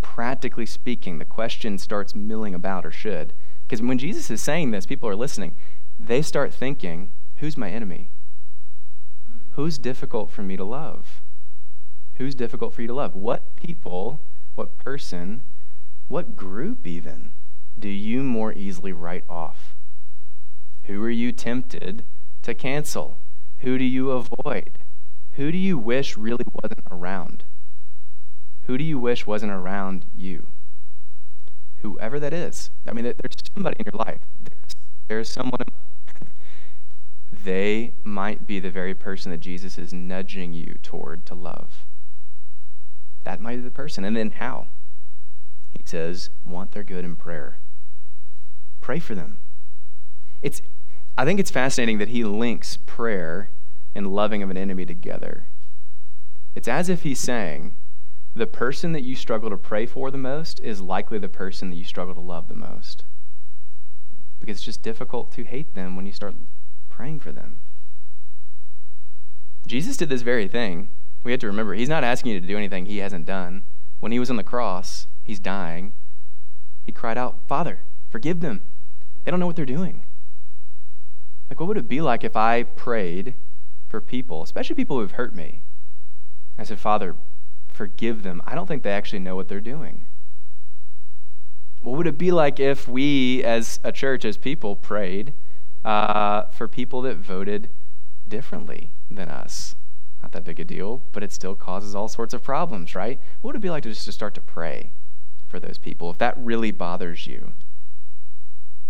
Practically 0.02 0.66
speaking, 0.66 1.18
the 1.18 1.24
question 1.24 1.78
starts 1.78 2.14
milling 2.14 2.54
about, 2.54 2.86
or 2.86 2.90
should. 2.90 3.32
Because 3.66 3.82
when 3.82 3.98
Jesus 3.98 4.30
is 4.30 4.40
saying 4.40 4.70
this, 4.70 4.86
people 4.86 5.08
are 5.08 5.16
listening. 5.16 5.56
They 5.98 6.22
start 6.22 6.54
thinking, 6.54 7.10
who's 7.36 7.56
my 7.56 7.70
enemy? 7.70 8.10
Who's 9.52 9.78
difficult 9.78 10.30
for 10.30 10.42
me 10.42 10.56
to 10.56 10.64
love? 10.64 11.22
Who's 12.14 12.34
difficult 12.34 12.74
for 12.74 12.82
you 12.82 12.88
to 12.88 12.94
love? 12.94 13.14
What 13.14 13.56
people, 13.56 14.20
what 14.54 14.76
person, 14.78 15.42
what 16.08 16.36
group 16.36 16.86
even 16.86 17.32
do 17.78 17.88
you 17.88 18.22
more 18.22 18.52
easily 18.52 18.92
write 18.92 19.24
off? 19.28 19.74
Who 20.84 21.02
are 21.02 21.10
you 21.10 21.32
tempted 21.32 22.04
to 22.42 22.54
cancel? 22.54 23.18
Who 23.58 23.76
do 23.76 23.84
you 23.84 24.10
avoid? 24.12 24.78
Who 25.32 25.50
do 25.50 25.58
you 25.58 25.76
wish 25.76 26.16
really 26.16 26.46
wasn't 26.52 26.86
around? 26.90 27.44
Who 28.62 28.78
do 28.78 28.84
you 28.84 28.98
wish 28.98 29.26
wasn't 29.26 29.52
around 29.52 30.06
you? 30.14 30.48
Whoever 31.82 32.18
that 32.20 32.32
is. 32.32 32.70
I 32.86 32.92
mean, 32.92 33.04
there's 33.04 33.36
somebody 33.54 33.76
in 33.80 33.86
your 33.86 33.98
life. 33.98 34.20
There's, 34.40 34.76
there's 35.08 35.28
someone 35.28 35.60
They 37.30 37.94
might 38.02 38.46
be 38.46 38.58
the 38.58 38.70
very 38.70 38.94
person 38.94 39.30
that 39.30 39.38
Jesus 39.38 39.78
is 39.78 39.92
nudging 39.92 40.52
you 40.52 40.78
toward 40.82 41.26
to 41.26 41.34
love. 41.34 41.86
That 43.24 43.40
might 43.40 43.56
be 43.56 43.62
the 43.62 43.70
person. 43.70 44.04
And 44.04 44.16
then 44.16 44.32
how? 44.32 44.68
He 45.78 45.84
says, 45.84 46.30
want 46.44 46.72
their 46.72 46.82
good 46.82 47.04
in 47.04 47.16
prayer. 47.16 47.60
Pray 48.80 48.98
for 48.98 49.14
them. 49.14 49.38
It's, 50.42 50.62
I 51.16 51.24
think 51.24 51.40
it's 51.40 51.50
fascinating 51.50 51.98
that 51.98 52.08
he 52.08 52.24
links 52.24 52.78
prayer 52.86 53.50
and 53.94 54.12
loving 54.12 54.42
of 54.42 54.50
an 54.50 54.56
enemy 54.56 54.84
together. 54.84 55.46
It's 56.54 56.68
as 56.68 56.88
if 56.88 57.02
he's 57.02 57.20
saying, 57.20 57.76
the 58.34 58.46
person 58.46 58.92
that 58.92 59.02
you 59.02 59.16
struggle 59.16 59.50
to 59.50 59.56
pray 59.56 59.86
for 59.86 60.10
the 60.10 60.18
most 60.18 60.60
is 60.60 60.80
likely 60.82 61.18
the 61.18 61.28
person 61.28 61.70
that 61.70 61.76
you 61.76 61.84
struggle 61.84 62.14
to 62.14 62.20
love 62.20 62.48
the 62.48 62.54
most. 62.54 63.04
Because 64.40 64.58
it's 64.58 64.64
just 64.64 64.82
difficult 64.82 65.32
to 65.32 65.44
hate 65.44 65.74
them 65.74 65.96
when 65.96 66.04
you 66.04 66.12
start 66.12 66.34
praying 66.90 67.20
for 67.20 67.32
them. 67.32 67.60
Jesus 69.66 69.96
did 69.96 70.10
this 70.10 70.22
very 70.22 70.48
thing. 70.48 70.88
We 71.24 71.32
have 71.32 71.40
to 71.40 71.46
remember, 71.46 71.74
he's 71.74 71.88
not 71.88 72.04
asking 72.04 72.32
you 72.32 72.40
to 72.40 72.46
do 72.46 72.56
anything 72.56 72.86
he 72.86 72.98
hasn't 72.98 73.26
done. 73.26 73.62
When 74.00 74.12
he 74.12 74.18
was 74.18 74.30
on 74.30 74.36
the 74.36 74.44
cross, 74.44 75.06
he's 75.26 75.40
dying. 75.40 75.92
He 76.84 76.92
cried 76.92 77.18
out, 77.18 77.40
Father, 77.48 77.80
forgive 78.08 78.40
them. 78.40 78.62
They 79.24 79.32
don't 79.32 79.40
know 79.40 79.46
what 79.46 79.56
they're 79.56 79.66
doing. 79.66 80.04
Like, 81.50 81.58
what 81.58 81.66
would 81.66 81.76
it 81.78 81.88
be 81.88 82.00
like 82.00 82.22
if 82.22 82.36
I 82.36 82.62
prayed 82.62 83.34
for 83.88 84.00
people, 84.00 84.42
especially 84.44 84.76
people 84.76 85.00
who've 85.00 85.10
hurt 85.10 85.34
me? 85.34 85.62
I 86.56 86.62
said, 86.62 86.78
Father, 86.78 87.16
forgive 87.66 88.22
them. 88.22 88.40
I 88.46 88.54
don't 88.54 88.66
think 88.66 88.84
they 88.84 88.92
actually 88.92 89.18
know 89.18 89.34
what 89.34 89.48
they're 89.48 89.60
doing. 89.60 90.06
What 91.82 91.96
would 91.96 92.06
it 92.06 92.18
be 92.18 92.30
like 92.30 92.60
if 92.60 92.86
we, 92.86 93.42
as 93.42 93.80
a 93.82 93.90
church, 93.90 94.24
as 94.24 94.36
people, 94.36 94.76
prayed 94.76 95.34
uh, 95.84 96.44
for 96.46 96.68
people 96.68 97.02
that 97.02 97.16
voted 97.16 97.68
differently 98.28 98.92
than 99.10 99.28
us? 99.28 99.74
Not 100.22 100.30
that 100.32 100.44
big 100.44 100.60
a 100.60 100.64
deal, 100.64 101.02
but 101.10 101.24
it 101.24 101.32
still 101.32 101.56
causes 101.56 101.96
all 101.96 102.08
sorts 102.08 102.32
of 102.32 102.44
problems, 102.44 102.94
right? 102.94 103.20
What 103.40 103.48
would 103.48 103.56
it 103.56 103.62
be 103.62 103.70
like 103.70 103.82
to 103.82 103.88
just 103.88 104.04
to 104.04 104.12
start 104.12 104.34
to 104.34 104.40
pray 104.40 104.92
for 105.46 105.60
those 105.60 105.78
people 105.78 106.10
if 106.10 106.18
that 106.18 106.36
really 106.38 106.70
bothers 106.70 107.26
you? 107.26 107.52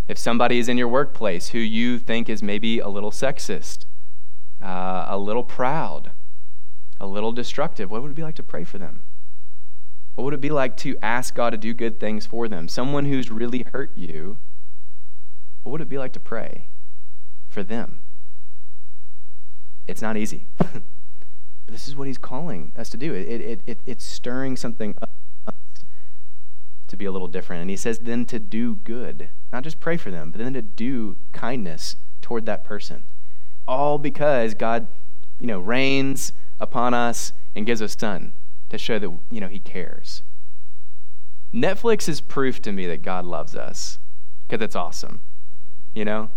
If 0.09 0.19
somebody 0.19 0.59
is 0.59 0.69
in 0.69 0.79
your 0.79 0.88
workplace 0.88 1.49
who 1.49 1.59
you 1.59 1.99
think 1.99 2.29
is 2.29 2.42
maybe 2.42 2.79
a 2.79 2.88
little 2.88 3.11
sexist, 3.11 3.87
uh, 4.62 5.07
a 5.09 5.19
little 5.19 5.42
proud, 5.42 6.12
a 7.01 7.07
little 7.07 7.33
destructive, 7.33 7.90
what 7.90 8.03
would 8.03 8.12
it 8.12 8.14
be 8.14 8.23
like 8.23 8.37
to 8.37 8.42
pray 8.42 8.64
for 8.64 8.79
them? 8.79 9.05
What 10.14 10.25
would 10.25 10.35
it 10.35 10.40
be 10.40 10.51
like 10.51 10.77
to 10.79 10.97
ask 11.03 11.35
God 11.35 11.51
to 11.51 11.57
do 11.57 11.75
good 11.75 12.01
things 12.01 12.25
for 12.25 12.49
them? 12.49 12.69
Someone 12.69 13.05
who's 13.05 13.31
really 13.31 13.66
hurt 13.73 13.92
you, 13.97 14.38
what 15.62 15.73
would 15.73 15.81
it 15.81 15.88
be 15.88 15.99
like 15.99 16.12
to 16.12 16.21
pray 16.21 16.69
for 17.49 17.62
them? 17.62 18.01
It's 19.87 20.01
not 20.01 20.16
easy. 20.16 20.47
but 20.57 20.83
this 21.66 21.87
is 21.87 21.97
what 21.97 22.07
he's 22.07 22.19
calling 22.19 22.73
us 22.77 22.88
to 22.90 22.97
do. 22.97 23.12
It, 23.12 23.40
it, 23.40 23.61
it, 23.66 23.81
it's 23.85 24.05
stirring 24.05 24.57
something 24.57 24.95
up 25.03 25.11
to 26.88 26.96
be 26.96 27.05
a 27.05 27.12
little 27.12 27.29
different. 27.29 27.62
And 27.62 27.70
he 27.70 27.77
says, 27.77 27.99
then 28.01 28.25
to 28.27 28.38
do 28.38 28.77
good. 28.77 29.31
Not 29.53 29.64
just 29.64 29.81
pray 29.81 29.96
for 29.96 30.11
them, 30.11 30.31
but 30.31 30.38
then 30.38 30.55
to 30.55 30.62
do 30.62 31.16
kindness 31.33 31.96
toward 32.20 32.46
that 32.46 32.64
person. 32.64 33.05
All 33.66 33.99
because 33.99 34.55
God, 34.55 34.87
you 35.40 35.46
know, 35.46 35.59
rains 35.59 36.33
upon 36.61 36.94
us 36.94 37.33
and 37.55 37.66
gives 37.66 37.83
us 37.83 37.96
sun 37.99 38.33
to 38.68 38.79
show 38.79 38.99
that, 38.99 39.11
you 39.31 39.40
know, 39.40 39.49
he 39.49 39.59
cares. 39.59 40.22
Netflix 41.53 42.09
is 42.09 42.20
proof 42.20 42.61
to 42.62 42.72
me 42.72 42.87
that 42.87 43.03
God 43.03 43.25
loves 43.25 43.57
us 43.57 43.99
because 44.46 44.62
it's 44.62 44.77
awesome. 44.77 45.20
You 45.94 46.05
know? 46.05 46.31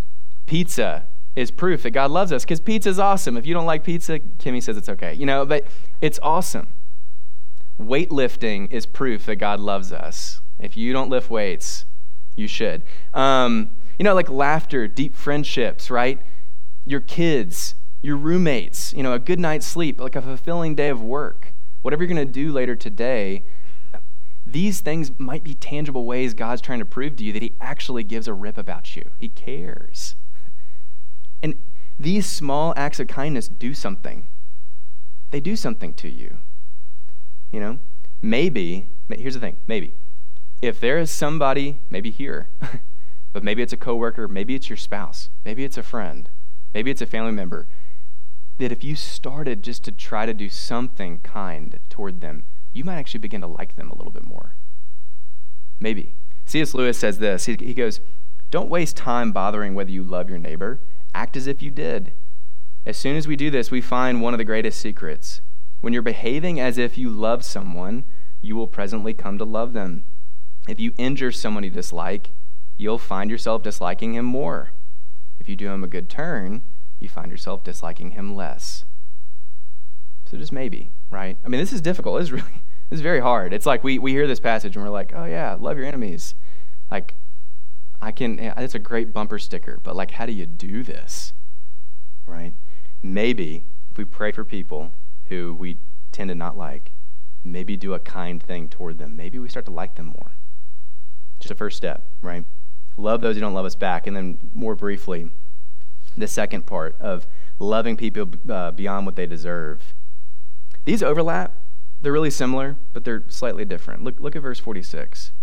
Pizza 0.46 1.06
is 1.36 1.52
proof 1.52 1.84
that 1.84 1.92
God 1.92 2.12
loves 2.12 2.32
us 2.32 2.44
because 2.44 2.60
pizza 2.60 2.90
is 2.90 3.00
awesome. 3.00 3.38
If 3.38 3.46
you 3.46 3.54
don't 3.54 3.66
like 3.66 3.84
pizza, 3.84 4.20
Kimmy 4.20 4.64
says 4.64 4.78
it's 4.78 4.90
okay. 4.90 5.14
You 5.14 5.26
know, 5.26 5.46
but 5.46 5.68
it's 6.02 6.20
awesome. 6.24 6.68
Weightlifting 7.80 8.72
is 8.72 8.86
proof 8.86 9.26
that 9.26 9.38
God 9.38 9.60
loves 9.60 9.92
us. 9.92 10.42
If 10.60 10.76
you 10.76 10.92
don't 10.92 11.10
lift 11.10 11.30
weights, 11.30 11.86
you 12.36 12.48
should. 12.48 12.84
Um, 13.14 13.72
you 13.98 14.04
know, 14.04 14.14
like 14.14 14.30
laughter, 14.30 14.88
deep 14.88 15.16
friendships, 15.16 15.90
right? 15.90 16.22
Your 16.86 17.00
kids, 17.00 17.76
your 18.02 18.18
roommates, 18.18 18.94
you 18.94 19.04
know, 19.04 19.14
a 19.14 19.20
good 19.20 19.40
night's 19.40 19.66
sleep, 19.66 20.00
like 20.00 20.16
a 20.16 20.22
fulfilling 20.22 20.76
day 20.76 20.90
of 20.90 21.02
work, 21.02 21.54
whatever 21.82 22.04
you're 22.04 22.14
going 22.14 22.28
to 22.28 22.32
do 22.32 22.52
later 22.52 22.76
today, 22.76 23.44
these 24.46 24.82
things 24.82 25.12
might 25.18 25.44
be 25.44 25.54
tangible 25.54 26.06
ways 26.06 26.34
God's 26.34 26.62
trying 26.62 26.80
to 26.80 26.86
prove 26.86 27.18
to 27.18 27.24
you 27.24 27.34
that 27.34 27.42
He 27.42 27.54
actually 27.62 28.04
gives 28.04 28.28
a 28.28 28.34
rip 28.34 28.58
about 28.58 28.96
you. 28.96 29.12
He 29.18 29.30
cares. 29.30 30.16
And 31.44 31.56
these 31.98 32.26
small 32.26 32.74
acts 32.76 33.00
of 33.00 33.08
kindness 33.08 33.48
do 33.48 33.74
something. 33.74 34.28
They 35.32 35.40
do 35.40 35.56
something 35.56 35.94
to 35.96 36.10
you. 36.10 36.40
You 37.52 37.60
know, 37.60 37.80
maybe, 38.22 38.90
here's 39.10 39.34
the 39.34 39.40
thing, 39.40 39.58
maybe 39.68 39.96
if 40.62 40.80
there 40.80 40.98
is 40.98 41.10
somebody, 41.10 41.80
maybe 41.90 42.12
here, 42.12 42.50
but 43.34 43.44
maybe 43.44 43.62
it's 43.62 43.74
a 43.74 43.78
coworker, 43.78 44.28
maybe 44.28 44.56
it's 44.56 44.70
your 44.70 44.78
spouse, 44.78 45.30
maybe 45.46 45.64
it's 45.64 45.78
a 45.78 45.84
friend, 45.84 46.30
maybe 46.74 46.92
it's 46.92 47.02
a 47.02 47.06
family 47.06 47.32
member, 47.32 47.68
that 48.58 48.72
if 48.72 48.84
you 48.84 48.96
started 48.96 49.64
just 49.64 49.84
to 49.86 49.92
try 49.92 50.26
to 50.26 50.34
do 50.34 50.50
something 50.50 51.20
kind 51.20 51.80
toward 51.90 52.20
them, 52.20 52.44
you 52.74 52.84
might 52.84 52.98
actually 52.98 53.22
begin 53.22 53.42
to 53.42 53.48
like 53.48 53.76
them 53.76 53.90
a 53.90 53.96
little 53.96 54.12
bit 54.12 54.26
more. 54.26 54.56
Maybe. 55.80 56.16
C.S. 56.46 56.74
Lewis 56.74 56.98
says 56.98 57.20
this 57.20 57.46
he, 57.46 57.56
he 57.60 57.74
goes, 57.74 58.02
Don't 58.52 58.70
waste 58.70 58.98
time 58.98 59.32
bothering 59.32 59.76
whether 59.76 59.92
you 59.92 60.04
love 60.04 60.30
your 60.30 60.38
neighbor. 60.38 60.82
Act 61.14 61.38
as 61.38 61.48
if 61.48 61.62
you 61.62 61.72
did. 61.72 62.14
As 62.86 62.98
soon 62.98 63.16
as 63.16 63.28
we 63.28 63.36
do 63.36 63.50
this, 63.50 63.72
we 63.72 63.82
find 63.82 64.22
one 64.22 64.34
of 64.34 64.38
the 64.38 64.44
greatest 64.44 64.80
secrets. 64.80 65.42
When 65.82 65.94
you're 65.94 66.02
behaving 66.02 66.60
as 66.60 66.78
if 66.78 66.98
you 66.98 67.10
love 67.10 67.46
someone, 67.46 68.04
you 68.42 68.56
will 68.56 68.68
presently 68.68 69.14
come 69.14 69.38
to 69.38 69.46
love 69.46 69.74
them. 69.74 70.04
If 70.68 70.80
you 70.80 70.94
injure 70.98 71.32
someone 71.32 71.64
you 71.64 71.70
dislike, 71.70 72.32
you'll 72.78 72.98
find 72.98 73.30
yourself 73.30 73.64
disliking 73.64 74.14
him 74.14 74.26
more. 74.26 74.72
If 75.40 75.48
you 75.48 75.56
do 75.56 75.70
him 75.70 75.84
a 75.84 75.88
good 75.88 76.10
turn, 76.10 76.64
you 77.00 77.08
find 77.08 77.32
yourself 77.32 77.64
disliking 77.64 78.12
him 78.12 78.36
less. 78.36 78.86
So 80.26 80.38
just 80.38 80.52
maybe, 80.52 80.92
right? 81.10 81.38
I 81.44 81.48
mean, 81.48 81.60
this 81.60 81.74
is 81.74 81.82
difficult. 81.82 82.20
This 82.20 82.28
is 82.28 82.32
really, 82.34 82.62
this 82.90 82.98
is 82.98 83.02
very 83.02 83.22
hard. 83.22 83.54
It's 83.54 83.66
like 83.66 83.84
we, 83.84 84.00
we 84.00 84.12
hear 84.12 84.28
this 84.28 84.40
passage 84.40 84.76
and 84.76 84.84
we're 84.84 84.92
like, 84.92 85.14
oh 85.16 85.26
yeah, 85.26 85.56
love 85.60 85.78
your 85.78 85.88
enemies. 85.88 86.36
Like, 86.92 87.16
I 88.02 88.12
can, 88.12 88.40
eh, 88.40 88.54
it's 88.58 88.76
a 88.76 88.80
great 88.80 89.14
bumper 89.14 89.40
sticker, 89.40 89.80
but 89.82 89.96
like, 89.96 90.12
how 90.12 90.26
do 90.26 90.34
you 90.34 90.46
do 90.46 90.84
this? 90.84 91.34
Right? 92.26 92.54
Maybe 93.02 93.66
if 93.90 93.98
we 93.98 94.06
pray 94.06 94.32
for 94.32 94.44
people 94.44 94.92
who 95.30 95.56
we 95.58 95.78
tend 96.12 96.30
to 96.30 96.36
not 96.36 96.58
like, 96.58 96.92
maybe 97.44 97.78
do 97.78 97.94
a 97.94 98.00
kind 98.00 98.42
thing 98.42 98.68
toward 98.68 98.98
them, 98.98 99.16
maybe 99.16 99.40
we 99.40 99.50
start 99.50 99.66
to 99.66 99.72
like 99.72 99.96
them 99.96 100.08
more. 100.08 100.32
Just 101.40 101.52
a 101.52 101.56
first 101.56 101.78
step, 101.78 102.04
right? 102.22 102.46
Love 102.98 103.22
those 103.22 103.36
who 103.36 103.42
don't 103.42 103.54
love 103.54 103.66
us 103.66 103.76
back. 103.76 104.08
And 104.08 104.16
then, 104.16 104.52
more 104.54 104.76
briefly, 104.76 105.30
the 106.18 106.28
second 106.28 106.66
part 106.66 106.96
of 107.00 107.28
loving 107.58 107.96
people 107.96 108.28
uh, 108.50 108.72
beyond 108.72 109.06
what 109.06 109.16
they 109.16 109.26
deserve. 109.26 109.94
These 110.86 111.04
overlap. 111.04 111.54
They're 112.02 112.14
really 112.14 112.32
similar, 112.32 112.78
but 112.94 113.04
they're 113.04 113.26
slightly 113.28 113.66
different. 113.66 114.04
Look, 114.04 114.20
look 114.20 114.36
at 114.36 114.42
verse 114.42 114.60
46. 114.60 115.34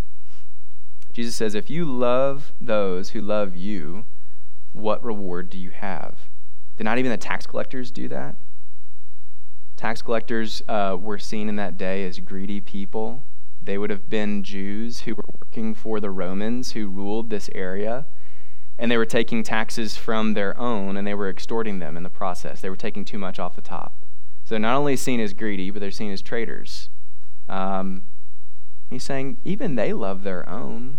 Jesus 1.13 1.37
says, 1.37 1.55
If 1.55 1.69
you 1.69 1.85
love 1.85 2.53
those 2.61 3.11
who 3.11 3.21
love 3.21 3.57
you, 3.57 4.05
what 4.73 5.05
reward 5.05 5.51
do 5.51 5.59
you 5.59 5.71
have? 5.71 6.29
Did 6.77 6.85
not 6.85 6.99
even 6.99 7.11
the 7.11 7.17
tax 7.17 7.47
collectors 7.47 7.91
do 7.91 8.09
that? 8.09 8.37
Tax 9.77 10.01
collectors 10.01 10.63
uh, 10.69 10.97
were 10.99 11.19
seen 11.19 11.49
in 11.49 11.57
that 11.57 11.77
day 11.77 12.07
as 12.07 12.19
greedy 12.19 12.61
people. 12.61 13.23
They 13.63 13.79
would 13.79 13.91
have 13.91 14.09
been 14.09 14.43
Jews 14.43 15.01
who 15.01 15.15
were 15.15 15.25
working 15.45 15.75
for 15.75 16.01
the 16.01 16.11
Romans 16.11 16.73
who 16.73 16.89
ruled 16.89 17.29
this 17.29 17.51
area, 17.55 18.07
and 18.79 18.91
they 18.91 18.97
were 18.97 19.07
taking 19.07 19.43
taxes 19.43 19.97
from 19.97 20.35
their 20.35 20.59
own 20.59 20.97
and 20.97 21.07
they 21.07 21.15
were 21.15 21.29
extorting 21.29 21.79
them 21.79 21.97
in 21.97 22.03
the 22.03 22.11
process. 22.11 22.61
They 22.61 22.71
were 22.71 22.77
taking 22.77 23.05
too 23.05 23.19
much 23.19 23.39
off 23.39 23.55
the 23.55 23.63
top. 23.63 24.05
So 24.45 24.55
they're 24.55 24.61
not 24.61 24.77
only 24.77 24.97
seen 24.97 25.21
as 25.21 25.33
greedy, 25.33 25.71
but 25.71 25.81
they're 25.81 25.91
seen 25.91 26.13
as 26.13 26.23
traitors. 26.23 26.89
Um, 27.49 28.03
he's 28.89 29.05
saying 29.05 29.39
even 29.45 29.75
they 29.75 29.93
love 29.93 30.23
their 30.23 30.49
own. 30.49 30.99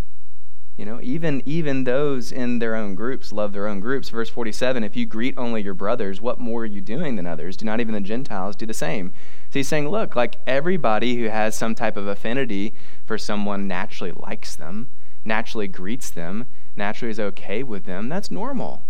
You 0.78 0.86
know, 0.86 1.00
even 1.02 1.42
even 1.48 1.86
those 1.86 2.32
in 2.32 2.60
their 2.60 2.76
own 2.76 2.94
groups 2.94 3.34
love 3.34 3.52
their 3.52 3.68
own 3.68 3.80
groups. 3.80 4.10
Verse 4.10 4.30
47, 4.30 4.84
if 4.84 4.96
you 4.96 5.08
greet 5.08 5.36
only 5.36 5.64
your 5.64 5.74
brothers, 5.74 6.22
what 6.22 6.40
more 6.40 6.62
are 6.62 6.66
you 6.66 6.82
doing 6.82 7.16
than 7.16 7.26
others? 7.26 7.58
Do 7.58 7.66
not 7.66 7.80
even 7.80 7.96
the 7.96 8.00
Gentiles 8.02 8.56
do 8.56 8.68
the 8.68 8.76
same? 8.76 9.12
So 9.50 9.58
he's 9.58 9.68
saying, 9.68 9.90
look, 9.90 10.16
like 10.16 10.38
everybody 10.46 11.18
who 11.18 11.30
has 11.30 11.58
some 11.58 11.74
type 11.74 11.98
of 11.98 12.06
affinity 12.06 12.76
for 13.06 13.18
someone 13.18 13.68
naturally 13.68 14.14
likes 14.16 14.56
them, 14.56 14.90
naturally 15.26 15.68
greets 15.68 16.12
them, 16.12 16.46
naturally 16.76 17.10
is 17.10 17.20
okay 17.20 17.64
with 17.64 17.86
them. 17.86 18.08
That's 18.08 18.30
normal, 18.30 18.84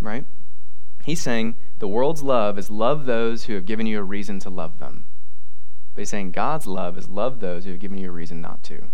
right? 0.00 0.24
He's 1.04 1.20
saying 1.20 1.56
the 1.80 1.88
world's 1.88 2.22
love 2.22 2.56
is 2.56 2.70
love 2.70 3.04
those 3.04 3.44
who 3.44 3.54
have 3.54 3.66
given 3.66 3.86
you 3.86 3.98
a 3.98 4.04
reason 4.04 4.38
to 4.40 4.50
love 4.50 4.78
them. 4.78 5.06
But 5.92 6.02
he's 6.02 6.10
saying 6.10 6.32
God's 6.32 6.68
love 6.68 6.96
is 6.96 7.08
love 7.08 7.40
those 7.40 7.64
who 7.64 7.72
have 7.72 7.80
given 7.80 7.98
you 7.98 8.10
a 8.10 8.12
reason 8.12 8.40
not 8.40 8.62
to. 8.64 8.92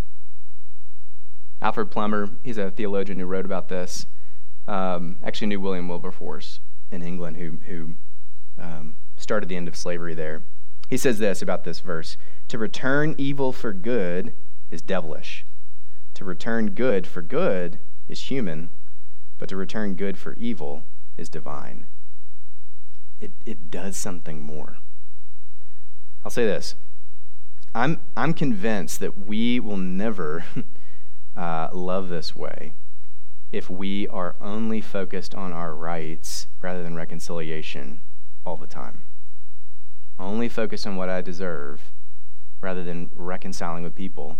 Alfred 1.63 1.89
Plummer, 1.89 2.29
he's 2.43 2.57
a 2.57 2.71
theologian 2.71 3.17
who 3.19 3.25
wrote 3.25 3.45
about 3.45 3.69
this, 3.69 4.05
um, 4.67 5.15
actually 5.23 5.47
knew 5.47 5.61
William 5.61 5.87
Wilberforce 5.87 6.59
in 6.91 7.01
England, 7.01 7.37
who, 7.37 7.57
who 7.67 7.95
um, 8.61 8.95
started 9.15 9.47
the 9.47 9.55
end 9.55 9.69
of 9.69 9.75
slavery 9.77 10.13
there. 10.13 10.43
He 10.89 10.97
says 10.97 11.19
this 11.19 11.41
about 11.41 11.63
this 11.63 11.79
verse 11.79 12.17
To 12.49 12.57
return 12.57 13.15
evil 13.17 13.53
for 13.53 13.71
good 13.71 14.33
is 14.71 14.81
devilish. 14.81 15.45
To 16.15 16.25
return 16.25 16.71
good 16.71 17.07
for 17.07 17.21
good 17.21 17.79
is 18.09 18.23
human, 18.23 18.69
but 19.37 19.47
to 19.47 19.55
return 19.55 19.95
good 19.95 20.17
for 20.17 20.33
evil 20.33 20.83
is 21.17 21.29
divine. 21.29 21.87
It, 23.21 23.31
it 23.45 23.71
does 23.71 23.95
something 23.95 24.43
more. 24.43 24.79
I'll 26.25 26.31
say 26.31 26.45
this 26.45 26.75
I'm, 27.73 28.01
I'm 28.17 28.33
convinced 28.33 28.99
that 28.99 29.17
we 29.17 29.61
will 29.61 29.77
never 29.77 30.43
uh, 31.35 31.69
love 31.73 32.09
this 32.09 32.35
way 32.35 32.73
if 33.53 33.69
we 33.69 34.07
are 34.07 34.35
only 34.41 34.81
focused 34.81 35.35
on 35.35 35.53
our 35.53 35.75
rights 35.75 36.47
rather 36.59 36.81
than 36.81 36.95
reconciliation 36.95 38.01
all 38.45 38.57
the 38.57 38.67
time. 38.67 39.03
Only 40.17 40.49
focus 40.49 40.87
on 40.87 40.95
what 40.95 41.07
I 41.07 41.21
deserve 41.21 41.91
rather 42.61 42.83
than 42.83 43.11
reconciling 43.13 43.83
with 43.83 43.93
people 43.93 44.39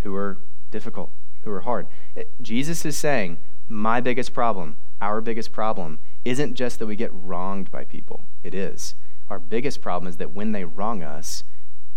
who 0.00 0.14
are 0.16 0.38
difficult, 0.72 1.12
who 1.44 1.52
are 1.52 1.60
hard. 1.60 1.86
It, 2.16 2.32
Jesus 2.42 2.84
is 2.84 2.96
saying, 2.96 3.38
My 3.68 4.00
biggest 4.00 4.32
problem, 4.32 4.76
our 5.00 5.20
biggest 5.20 5.52
problem, 5.52 6.00
isn't 6.24 6.54
just 6.54 6.80
that 6.80 6.86
we 6.86 6.96
get 6.96 7.12
wronged 7.12 7.70
by 7.70 7.84
people. 7.84 8.24
It 8.42 8.54
is. 8.54 8.96
Our 9.30 9.38
biggest 9.38 9.80
problem 9.80 10.08
is 10.08 10.16
that 10.16 10.32
when 10.32 10.50
they 10.50 10.64
wrong 10.64 11.04
us, 11.04 11.44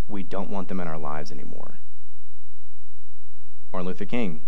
we 0.07 0.21
don't 0.21 0.51
want 0.51 0.67
them 0.67 0.79
in 0.79 0.87
our 0.87 0.99
lives 0.99 1.31
anymore. 1.31 1.79
Martin 3.71 3.87
Luther 3.87 4.05
King. 4.05 4.41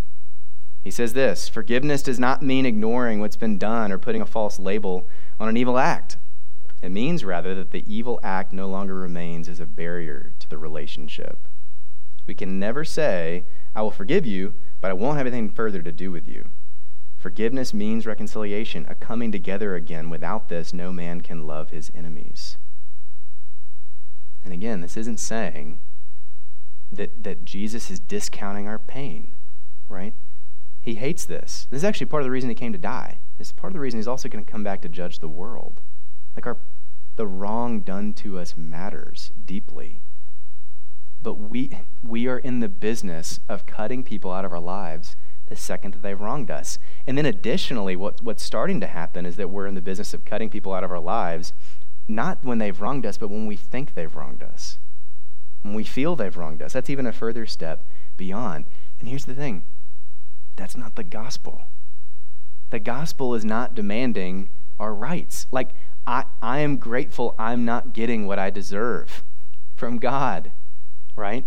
He 0.82 0.90
says 0.90 1.12
this 1.12 1.48
Forgiveness 1.48 2.02
does 2.02 2.18
not 2.18 2.42
mean 2.42 2.64
ignoring 2.64 3.20
what's 3.20 3.36
been 3.36 3.58
done 3.58 3.92
or 3.92 3.98
putting 3.98 4.22
a 4.22 4.26
false 4.26 4.58
label 4.58 5.06
on 5.38 5.48
an 5.48 5.56
evil 5.56 5.78
act. 5.78 6.16
It 6.80 6.90
means, 6.90 7.24
rather, 7.24 7.54
that 7.56 7.72
the 7.72 7.84
evil 7.92 8.20
act 8.22 8.52
no 8.52 8.68
longer 8.68 8.94
remains 8.94 9.48
as 9.48 9.58
a 9.58 9.66
barrier 9.66 10.32
to 10.38 10.48
the 10.48 10.58
relationship. 10.58 11.46
We 12.26 12.34
can 12.34 12.58
never 12.58 12.84
say, 12.84 13.44
I 13.74 13.82
will 13.82 13.90
forgive 13.90 14.24
you, 14.24 14.54
but 14.80 14.90
I 14.90 14.94
won't 14.94 15.16
have 15.16 15.26
anything 15.26 15.50
further 15.50 15.82
to 15.82 15.90
do 15.90 16.10
with 16.10 16.28
you. 16.28 16.48
Forgiveness 17.16 17.74
means 17.74 18.06
reconciliation, 18.06 18.86
a 18.88 18.94
coming 18.94 19.32
together 19.32 19.74
again. 19.74 20.08
Without 20.08 20.48
this, 20.48 20.72
no 20.72 20.92
man 20.92 21.20
can 21.20 21.46
love 21.46 21.70
his 21.70 21.90
enemies. 21.94 22.58
And 24.44 24.52
again, 24.52 24.80
this 24.80 24.96
isn't 24.96 25.18
saying 25.18 25.80
that, 26.92 27.22
that 27.24 27.44
Jesus 27.44 27.90
is 27.90 28.00
discounting 28.00 28.66
our 28.66 28.78
pain, 28.78 29.32
right? 29.88 30.14
He 30.80 30.94
hates 30.94 31.24
this. 31.24 31.66
This 31.70 31.78
is 31.78 31.84
actually 31.84 32.06
part 32.06 32.22
of 32.22 32.24
the 32.24 32.30
reason 32.30 32.48
he 32.48 32.54
came 32.54 32.72
to 32.72 32.78
die. 32.78 33.18
It's 33.38 33.52
part 33.52 33.70
of 33.70 33.74
the 33.74 33.80
reason 33.80 33.98
he's 33.98 34.08
also 34.08 34.28
going 34.28 34.44
to 34.44 34.50
come 34.50 34.64
back 34.64 34.80
to 34.82 34.88
judge 34.88 35.18
the 35.18 35.28
world. 35.28 35.82
Like 36.34 36.46
our 36.46 36.58
the 37.16 37.26
wrong 37.26 37.80
done 37.80 38.12
to 38.12 38.38
us 38.38 38.56
matters 38.56 39.32
deeply. 39.44 40.00
But 41.20 41.34
we 41.34 41.72
we 42.02 42.28
are 42.28 42.38
in 42.38 42.60
the 42.60 42.68
business 42.68 43.40
of 43.48 43.66
cutting 43.66 44.04
people 44.04 44.30
out 44.30 44.44
of 44.44 44.52
our 44.52 44.60
lives 44.60 45.16
the 45.46 45.56
second 45.56 45.94
that 45.94 46.02
they've 46.02 46.20
wronged 46.20 46.50
us. 46.50 46.78
And 47.06 47.18
then 47.18 47.26
additionally, 47.26 47.96
what, 47.96 48.22
what's 48.22 48.44
starting 48.44 48.80
to 48.80 48.86
happen 48.86 49.24
is 49.26 49.36
that 49.36 49.48
we're 49.48 49.66
in 49.66 49.74
the 49.74 49.82
business 49.82 50.12
of 50.12 50.24
cutting 50.24 50.50
people 50.50 50.74
out 50.74 50.84
of 50.84 50.90
our 50.90 51.00
lives, 51.00 51.54
not 52.06 52.44
when 52.44 52.58
they've 52.58 52.78
wronged 52.78 53.06
us, 53.06 53.16
but 53.16 53.30
when 53.30 53.46
we 53.46 53.56
think 53.56 53.94
they've 53.94 54.14
wronged 54.14 54.42
us 54.42 54.78
when 55.62 55.74
we 55.74 55.84
feel 55.84 56.16
they've 56.16 56.36
wronged 56.36 56.62
us. 56.62 56.72
That's 56.72 56.90
even 56.90 57.06
a 57.06 57.12
further 57.12 57.46
step 57.46 57.84
beyond. 58.16 58.66
And 59.00 59.08
here's 59.08 59.24
the 59.24 59.34
thing 59.34 59.64
that's 60.56 60.76
not 60.76 60.96
the 60.96 61.04
gospel. 61.04 61.62
The 62.70 62.80
gospel 62.80 63.34
is 63.34 63.44
not 63.44 63.74
demanding 63.74 64.50
our 64.78 64.94
rights. 64.94 65.46
Like, 65.50 65.70
I, 66.06 66.24
I 66.42 66.60
am 66.60 66.76
grateful 66.76 67.34
I'm 67.38 67.64
not 67.64 67.92
getting 67.92 68.26
what 68.26 68.38
I 68.38 68.50
deserve 68.50 69.22
from 69.76 69.98
God, 69.98 70.52
right? 71.16 71.44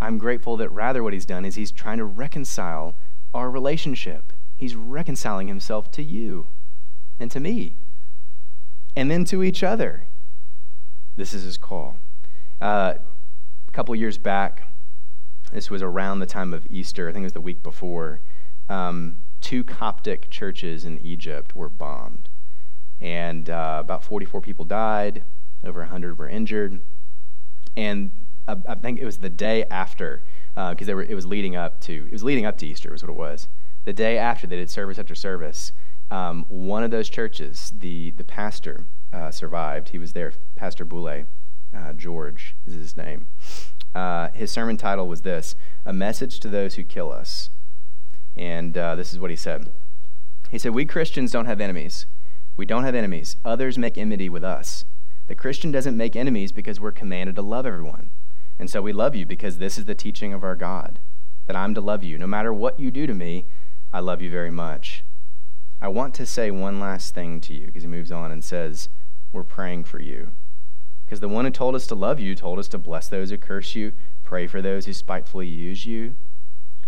I'm 0.00 0.18
grateful 0.18 0.56
that 0.56 0.70
rather 0.70 1.02
what 1.02 1.12
he's 1.12 1.26
done 1.26 1.44
is 1.44 1.56
he's 1.56 1.70
trying 1.70 1.98
to 1.98 2.04
reconcile 2.04 2.96
our 3.34 3.50
relationship. 3.50 4.32
He's 4.56 4.74
reconciling 4.74 5.48
himself 5.48 5.90
to 5.92 6.02
you 6.02 6.48
and 7.18 7.30
to 7.30 7.40
me, 7.40 7.76
and 8.96 9.10
then 9.10 9.24
to 9.26 9.42
each 9.42 9.62
other. 9.62 10.04
This 11.16 11.34
is 11.34 11.44
his 11.44 11.58
call. 11.58 11.98
Uh, 12.60 12.94
a 13.70 13.72
couple 13.72 13.94
years 13.94 14.18
back, 14.18 14.64
this 15.52 15.70
was 15.70 15.82
around 15.82 16.18
the 16.18 16.26
time 16.26 16.52
of 16.52 16.66
Easter, 16.68 17.08
I 17.08 17.12
think 17.12 17.22
it 17.22 17.26
was 17.26 17.32
the 17.32 17.40
week 17.40 17.62
before, 17.62 18.20
um, 18.68 19.18
two 19.40 19.62
Coptic 19.62 20.28
churches 20.28 20.84
in 20.84 20.98
Egypt 20.98 21.54
were 21.54 21.68
bombed. 21.68 22.28
And 23.00 23.48
uh, 23.48 23.78
about 23.80 24.02
44 24.04 24.40
people 24.40 24.64
died, 24.64 25.24
over 25.64 25.80
100 25.80 26.18
were 26.18 26.28
injured. 26.28 26.80
And 27.76 28.10
I, 28.48 28.56
I 28.68 28.74
think 28.74 28.98
it 28.98 29.04
was 29.04 29.18
the 29.18 29.30
day 29.30 29.64
after, 29.70 30.22
because 30.54 30.88
uh, 30.88 30.98
it 30.98 31.14
was 31.14 31.26
leading 31.26 31.54
up 31.54 31.80
to 31.82 32.06
it 32.06 32.12
was 32.12 32.24
leading 32.24 32.46
up 32.46 32.58
to 32.58 32.66
Easter, 32.66 32.90
was 32.90 33.02
what 33.02 33.10
it 33.10 33.16
was. 33.16 33.48
The 33.84 33.92
day 33.92 34.18
after 34.18 34.46
they 34.46 34.56
did 34.56 34.68
service 34.68 34.98
after 34.98 35.14
service, 35.14 35.72
um, 36.10 36.44
one 36.48 36.82
of 36.82 36.90
those 36.90 37.08
churches, 37.08 37.72
the 37.78 38.10
the 38.10 38.24
pastor 38.24 38.84
uh, 39.12 39.30
survived. 39.30 39.90
He 39.90 39.98
was 39.98 40.12
there, 40.12 40.32
Pastor 40.56 40.84
Boule 40.84 41.24
uh, 41.76 41.92
George 41.92 42.56
is 42.66 42.74
his 42.74 42.96
name. 42.96 43.26
Uh, 43.94 44.28
his 44.32 44.50
sermon 44.50 44.76
title 44.76 45.08
was 45.08 45.22
this 45.22 45.54
A 45.84 45.92
Message 45.92 46.40
to 46.40 46.48
Those 46.48 46.74
Who 46.76 46.84
Kill 46.84 47.12
Us. 47.12 47.50
And 48.36 48.76
uh, 48.78 48.94
this 48.94 49.12
is 49.12 49.18
what 49.18 49.30
he 49.30 49.36
said 49.36 49.70
He 50.50 50.58
said, 50.58 50.74
We 50.74 50.84
Christians 50.84 51.32
don't 51.32 51.46
have 51.46 51.60
enemies. 51.60 52.06
We 52.56 52.66
don't 52.66 52.84
have 52.84 52.94
enemies. 52.94 53.36
Others 53.44 53.78
make 53.78 53.96
enmity 53.96 54.28
with 54.28 54.44
us. 54.44 54.84
The 55.26 55.34
Christian 55.34 55.70
doesn't 55.70 55.96
make 55.96 56.16
enemies 56.16 56.52
because 56.52 56.80
we're 56.80 56.92
commanded 56.92 57.36
to 57.36 57.42
love 57.42 57.66
everyone. 57.66 58.10
And 58.58 58.68
so 58.68 58.82
we 58.82 58.92
love 58.92 59.14
you 59.14 59.24
because 59.24 59.58
this 59.58 59.78
is 59.78 59.86
the 59.86 59.94
teaching 59.94 60.32
of 60.32 60.44
our 60.44 60.56
God 60.56 60.98
that 61.46 61.56
I'm 61.56 61.74
to 61.74 61.80
love 61.80 62.04
you. 62.04 62.18
No 62.18 62.26
matter 62.26 62.52
what 62.52 62.78
you 62.78 62.90
do 62.90 63.06
to 63.06 63.14
me, 63.14 63.46
I 63.92 64.00
love 64.00 64.20
you 64.20 64.30
very 64.30 64.50
much. 64.50 65.02
I 65.80 65.88
want 65.88 66.14
to 66.14 66.26
say 66.26 66.50
one 66.50 66.78
last 66.78 67.14
thing 67.14 67.40
to 67.42 67.54
you 67.54 67.66
because 67.66 67.82
he 67.82 67.88
moves 67.88 68.12
on 68.12 68.30
and 68.30 68.44
says, 68.44 68.88
We're 69.32 69.42
praying 69.42 69.84
for 69.84 70.00
you. 70.00 70.32
Because 71.10 71.18
the 71.18 71.28
one 71.28 71.44
who 71.44 71.50
told 71.50 71.74
us 71.74 71.88
to 71.88 71.96
love 71.96 72.20
you 72.20 72.36
told 72.36 72.60
us 72.60 72.68
to 72.68 72.78
bless 72.78 73.08
those 73.08 73.30
who 73.30 73.36
curse 73.36 73.74
you, 73.74 73.90
pray 74.22 74.46
for 74.46 74.62
those 74.62 74.86
who 74.86 74.92
spitefully 74.92 75.48
use 75.48 75.84
you. 75.84 76.14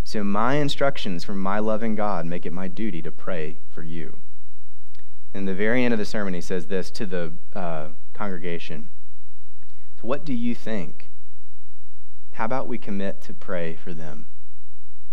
So 0.04 0.22
my 0.22 0.54
instructions 0.54 1.24
from 1.24 1.40
my 1.40 1.58
loving 1.58 1.96
God 1.96 2.24
make 2.24 2.46
it 2.46 2.52
my 2.52 2.68
duty 2.68 3.02
to 3.02 3.10
pray 3.10 3.58
for 3.68 3.82
you. 3.82 4.20
In 5.34 5.46
the 5.46 5.56
very 5.56 5.84
end 5.84 5.92
of 5.92 5.98
the 5.98 6.04
sermon, 6.04 6.34
he 6.34 6.40
says 6.40 6.68
this 6.68 6.88
to 6.92 7.04
the 7.04 7.32
uh, 7.52 7.88
congregation 8.14 8.90
So, 9.96 10.06
what 10.06 10.24
do 10.24 10.34
you 10.34 10.54
think? 10.54 11.10
How 12.34 12.44
about 12.44 12.68
we 12.68 12.78
commit 12.78 13.22
to 13.22 13.34
pray 13.34 13.74
for 13.74 13.92
them? 13.92 14.26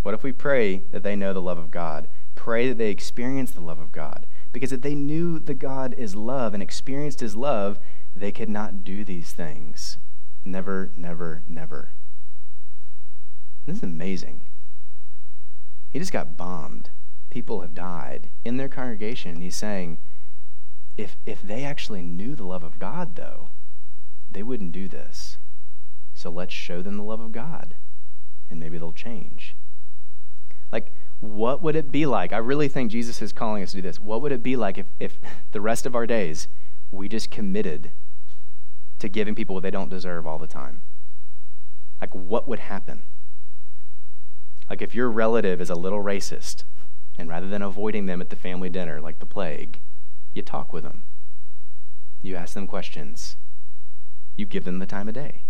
What 0.03 0.13
if 0.13 0.21
we 0.21 0.33
pray 0.33 0.83
that 0.91 1.01
they 1.01 1.15
know 1.15 1.33
the 1.33 1.41
love 1.41 1.57
of 1.57 1.71
God? 1.71 2.07
Pray 2.35 2.69
that 2.69 2.77
they 2.77 2.91
experience 2.91 3.49
the 3.49 3.61
love 3.61 3.79
of 3.79 3.91
God. 3.91 4.27
Because 4.51 4.71
if 4.71 4.81
they 4.81 4.95
knew 4.95 5.39
the 5.39 5.53
God 5.55 5.95
is 5.97 6.15
love 6.15 6.53
and 6.53 6.63
experienced 6.63 7.19
his 7.19 7.35
love, 7.35 7.79
they 8.19 8.31
could 8.31 8.49
not 8.49 8.83
do 8.83 9.03
these 9.03 9.31
things. 9.31 9.97
Never, 10.43 10.91
never, 10.95 11.43
never. 11.47 11.91
This 13.65 13.77
is 13.77 13.83
amazing. 13.83 14.41
He 15.89 15.99
just 15.99 16.11
got 16.11 16.37
bombed. 16.37 16.89
People 17.29 17.61
have 17.61 17.73
died 17.73 18.29
in 18.43 18.57
their 18.57 18.69
congregation. 18.69 19.31
And 19.31 19.43
he's 19.43 19.55
saying, 19.55 19.97
if, 20.97 21.17
if 21.25 21.41
they 21.41 21.63
actually 21.63 22.01
knew 22.01 22.35
the 22.35 22.45
love 22.45 22.63
of 22.63 22.79
God, 22.79 23.15
though, 23.15 23.49
they 24.31 24.43
wouldn't 24.43 24.71
do 24.71 24.87
this. 24.87 25.37
So 26.13 26.29
let's 26.29 26.53
show 26.53 26.81
them 26.81 26.97
the 26.97 27.03
love 27.03 27.21
of 27.21 27.31
God, 27.31 27.75
and 28.49 28.59
maybe 28.59 28.77
they'll 28.77 28.91
change. 28.91 29.55
Like, 30.71 30.91
what 31.19 31.61
would 31.61 31.75
it 31.75 31.91
be 31.91 32.05
like? 32.05 32.33
I 32.33 32.37
really 32.37 32.67
think 32.67 32.91
Jesus 32.91 33.21
is 33.21 33.31
calling 33.31 33.63
us 33.63 33.71
to 33.71 33.77
do 33.77 33.81
this. 33.81 33.99
What 33.99 34.21
would 34.21 34.31
it 34.31 34.43
be 34.43 34.55
like 34.55 34.77
if, 34.77 34.85
if 34.99 35.19
the 35.51 35.61
rest 35.61 35.85
of 35.85 35.95
our 35.95 36.05
days 36.05 36.47
we 36.91 37.07
just 37.07 37.31
committed 37.31 37.91
to 38.99 39.09
giving 39.09 39.35
people 39.35 39.55
what 39.55 39.63
they 39.63 39.71
don't 39.71 39.89
deserve 39.89 40.27
all 40.27 40.37
the 40.37 40.47
time? 40.47 40.81
Like, 42.01 42.13
what 42.15 42.47
would 42.47 42.59
happen? 42.59 43.03
Like, 44.69 44.81
if 44.81 44.95
your 44.95 45.09
relative 45.09 45.59
is 45.59 45.69
a 45.69 45.75
little 45.75 46.03
racist, 46.03 46.63
and 47.17 47.27
rather 47.27 47.47
than 47.47 47.61
avoiding 47.61 48.05
them 48.05 48.21
at 48.21 48.29
the 48.29 48.35
family 48.35 48.69
dinner 48.69 49.01
like 49.01 49.19
the 49.19 49.25
plague, 49.25 49.79
you 50.33 50.41
talk 50.41 50.71
with 50.71 50.83
them, 50.83 51.03
you 52.21 52.35
ask 52.35 52.53
them 52.53 52.67
questions, 52.67 53.35
you 54.35 54.45
give 54.45 54.63
them 54.63 54.79
the 54.79 54.85
time 54.85 55.07
of 55.07 55.13
day. 55.13 55.43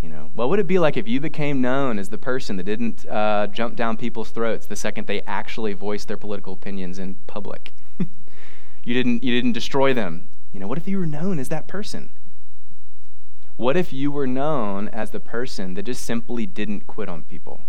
You 0.00 0.08
know, 0.08 0.30
what 0.34 0.48
would 0.48 0.58
it 0.58 0.66
be 0.66 0.78
like 0.78 0.96
if 0.96 1.06
you 1.06 1.20
became 1.20 1.60
known 1.60 1.98
as 1.98 2.08
the 2.08 2.16
person 2.16 2.56
that 2.56 2.62
didn't 2.62 3.04
uh, 3.06 3.48
jump 3.48 3.76
down 3.76 3.98
people's 3.98 4.30
throats 4.30 4.66
the 4.66 4.76
second 4.76 5.06
they 5.06 5.20
actually 5.22 5.74
voiced 5.74 6.08
their 6.08 6.16
political 6.16 6.54
opinions 6.54 6.98
in 6.98 7.16
public? 7.26 7.74
you 8.84 8.94
didn't 8.94 9.22
you 9.22 9.34
didn't 9.34 9.52
destroy 9.52 9.92
them. 9.92 10.28
You 10.52 10.60
know, 10.60 10.66
what 10.66 10.78
if 10.78 10.88
you 10.88 10.98
were 10.98 11.06
known 11.06 11.38
as 11.38 11.50
that 11.50 11.68
person? 11.68 12.10
What 13.60 13.76
if 13.76 13.92
you 13.92 14.10
were 14.10 14.26
known 14.26 14.88
as 14.88 15.10
the 15.10 15.20
person 15.20 15.74
that 15.74 15.82
just 15.82 16.02
simply 16.02 16.46
didn't 16.46 16.86
quit 16.86 17.10
on 17.10 17.24
people? 17.24 17.64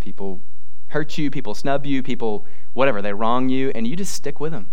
People 0.00 0.40
hurt 0.86 1.18
you, 1.18 1.30
people 1.30 1.54
snub 1.54 1.84
you, 1.84 2.02
people 2.02 2.46
whatever, 2.72 3.02
they 3.02 3.12
wrong 3.12 3.50
you, 3.50 3.70
and 3.74 3.86
you 3.86 3.96
just 3.96 4.14
stick 4.14 4.40
with 4.40 4.52
them. 4.52 4.72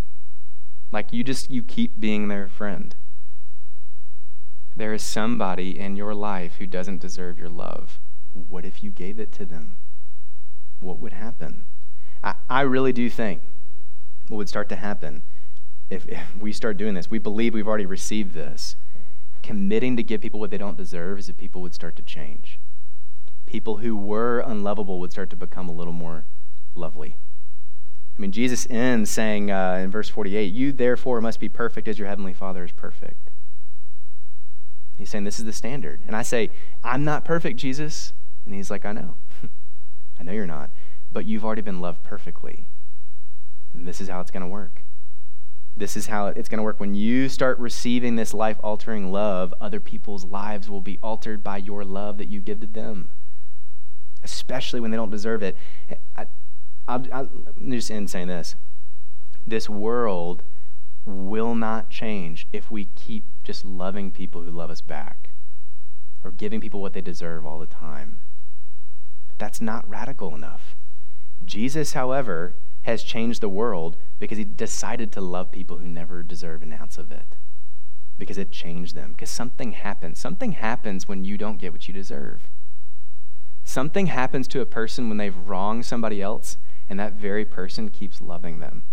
Like 0.93 1.11
you 1.11 1.21
just 1.21 1.51
you 1.51 1.63
keep 1.63 1.99
being 1.99 2.29
their 2.29 2.47
friend. 2.47 2.95
There 4.73 4.93
is 4.93 5.03
somebody 5.03 5.77
in 5.77 5.97
your 5.97 6.15
life 6.15 6.55
who 6.59 6.65
doesn't 6.65 7.01
deserve 7.01 7.37
your 7.37 7.49
love. 7.49 7.99
What 8.33 8.63
if 8.63 8.81
you 8.81 8.91
gave 8.91 9.19
it 9.19 9.33
to 9.33 9.45
them? 9.45 9.79
What 10.79 10.99
would 10.99 11.11
happen? 11.11 11.65
I, 12.23 12.35
I 12.49 12.61
really 12.61 12.93
do 12.93 13.09
think 13.09 13.41
what 14.29 14.37
would 14.37 14.47
start 14.47 14.69
to 14.69 14.77
happen 14.77 15.23
if, 15.89 16.07
if 16.07 16.37
we 16.37 16.53
start 16.53 16.77
doing 16.77 16.93
this, 16.93 17.11
we 17.11 17.19
believe 17.19 17.53
we've 17.53 17.67
already 17.67 17.85
received 17.85 18.33
this 18.33 18.77
committing 19.49 19.97
to 19.97 20.03
give 20.03 20.21
people 20.21 20.39
what 20.39 20.51
they 20.51 20.59
don't 20.59 20.77
deserve 20.77 21.17
is 21.17 21.25
that 21.25 21.35
people 21.35 21.59
would 21.59 21.73
start 21.73 21.95
to 21.95 22.03
change. 22.03 22.59
People 23.47 23.77
who 23.77 23.95
were 23.97 24.41
unlovable 24.45 24.99
would 24.99 25.11
start 25.11 25.31
to 25.31 25.35
become 25.35 25.67
a 25.67 25.71
little 25.71 25.91
more 25.91 26.25
lovely. 26.75 27.17
I 28.15 28.21
mean, 28.21 28.31
Jesus 28.31 28.67
ends 28.69 29.09
saying 29.09 29.49
uh, 29.49 29.79
in 29.83 29.89
verse 29.89 30.07
48, 30.07 30.53
You 30.53 30.71
therefore 30.71 31.19
must 31.19 31.39
be 31.39 31.49
perfect 31.49 31.87
as 31.87 31.97
your 31.97 32.07
heavenly 32.07 32.31
Father 32.31 32.63
is 32.63 32.71
perfect. 32.71 33.31
He's 34.99 35.09
saying 35.09 35.23
this 35.23 35.39
is 35.39 35.45
the 35.45 35.53
standard. 35.53 36.03
And 36.05 36.15
I 36.15 36.21
say, 36.21 36.51
I'm 36.83 37.03
not 37.03 37.25
perfect, 37.25 37.57
Jesus. 37.57 38.13
And 38.45 38.53
he's 38.53 38.69
like, 38.69 38.85
I 38.85 38.91
know. 38.91 39.15
I 40.19 40.21
know 40.21 40.31
you're 40.31 40.45
not. 40.45 40.69
But 41.11 41.25
you've 41.25 41.43
already 41.43 41.63
been 41.63 41.81
loved 41.81 42.03
perfectly. 42.03 42.67
And 43.73 43.87
this 43.87 43.99
is 43.99 44.09
how 44.09 44.19
it's 44.19 44.29
going 44.29 44.43
to 44.43 44.47
work. 44.47 44.83
This 45.79 45.95
is 45.95 46.07
how 46.07 46.27
it's 46.27 46.49
going 46.49 46.57
to 46.57 46.63
work. 46.63 46.81
When 46.81 46.93
you 46.93 47.29
start 47.29 47.57
receiving 47.57 48.17
this 48.17 48.33
life 48.33 48.57
altering 48.61 49.13
love, 49.13 49.53
other 49.61 49.79
people's 49.79 50.25
lives 50.25 50.69
will 50.69 50.81
be 50.81 50.99
altered 51.01 51.41
by 51.41 51.55
your 51.55 51.85
love 51.85 52.17
that 52.17 52.27
you 52.27 52.41
give 52.41 52.59
to 52.59 52.67
them, 52.67 53.11
especially 54.21 54.81
when 54.81 54.91
they 54.91 54.97
don't 54.97 55.09
deserve 55.09 55.41
it. 55.41 55.55
I, 56.17 56.25
I'll, 56.85 57.05
I'll, 57.13 57.29
let 57.45 57.61
me 57.61 57.77
just 57.77 57.91
end 57.91 58.09
saying 58.09 58.27
this. 58.27 58.55
This 59.47 59.69
world 59.69 60.43
will 61.05 61.55
not 61.55 61.89
change 61.89 62.45
if 62.51 62.69
we 62.69 62.89
keep 62.95 63.23
just 63.41 63.63
loving 63.63 64.11
people 64.11 64.41
who 64.41 64.51
love 64.51 64.69
us 64.69 64.81
back 64.81 65.29
or 66.25 66.31
giving 66.31 66.59
people 66.59 66.81
what 66.81 66.91
they 66.91 66.99
deserve 66.99 67.45
all 67.45 67.57
the 67.57 67.65
time. 67.65 68.19
That's 69.37 69.61
not 69.61 69.89
radical 69.89 70.35
enough. 70.35 70.75
Jesus, 71.45 71.93
however, 71.93 72.55
has 72.89 73.03
changed 73.03 73.41
the 73.41 73.49
world 73.49 73.97
because 74.19 74.37
he 74.37 74.43
decided 74.43 75.11
to 75.11 75.21
love 75.21 75.51
people 75.51 75.77
who 75.77 75.87
never 75.87 76.23
deserve 76.23 76.61
an 76.61 76.73
ounce 76.73 76.97
of 76.97 77.11
it. 77.11 77.37
Because 78.17 78.37
it 78.37 78.51
changed 78.51 78.95
them. 78.95 79.11
Because 79.11 79.29
something 79.29 79.71
happens. 79.71 80.19
Something 80.19 80.53
happens 80.53 81.07
when 81.07 81.23
you 81.23 81.37
don't 81.37 81.57
get 81.57 81.71
what 81.71 81.87
you 81.87 81.93
deserve. 81.93 82.49
Something 83.63 84.07
happens 84.07 84.47
to 84.49 84.61
a 84.61 84.65
person 84.65 85.07
when 85.07 85.17
they've 85.17 85.35
wronged 85.35 85.85
somebody 85.85 86.21
else, 86.21 86.57
and 86.89 86.99
that 86.99 87.13
very 87.13 87.45
person 87.45 87.89
keeps 87.89 88.19
loving 88.19 88.59
them. 88.59 88.83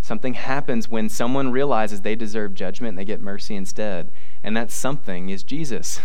Something 0.00 0.34
happens 0.34 0.88
when 0.88 1.08
someone 1.08 1.52
realizes 1.52 2.00
they 2.00 2.16
deserve 2.16 2.54
judgment 2.54 2.90
and 2.90 2.98
they 2.98 3.04
get 3.04 3.20
mercy 3.20 3.54
instead. 3.54 4.10
And 4.42 4.56
that 4.56 4.70
something 4.70 5.28
is 5.28 5.42
Jesus. 5.42 6.00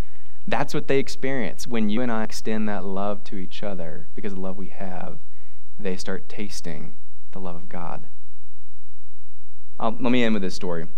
That's 0.46 0.72
what 0.72 0.88
they 0.88 0.98
experience. 0.98 1.66
When 1.66 1.90
you 1.90 2.00
and 2.00 2.10
I 2.10 2.24
extend 2.24 2.68
that 2.68 2.84
love 2.84 3.22
to 3.24 3.36
each 3.36 3.62
other 3.62 4.08
because 4.14 4.32
of 4.32 4.36
the 4.36 4.42
love 4.42 4.56
we 4.56 4.68
have, 4.68 5.18
they 5.78 5.96
start 5.96 6.28
tasting 6.28 6.94
the 7.32 7.40
love 7.40 7.56
of 7.56 7.68
God. 7.68 8.08
I'll, 9.78 9.92
let 9.92 10.10
me 10.10 10.24
end 10.24 10.34
with 10.34 10.42
this 10.42 10.54
story. 10.54 10.88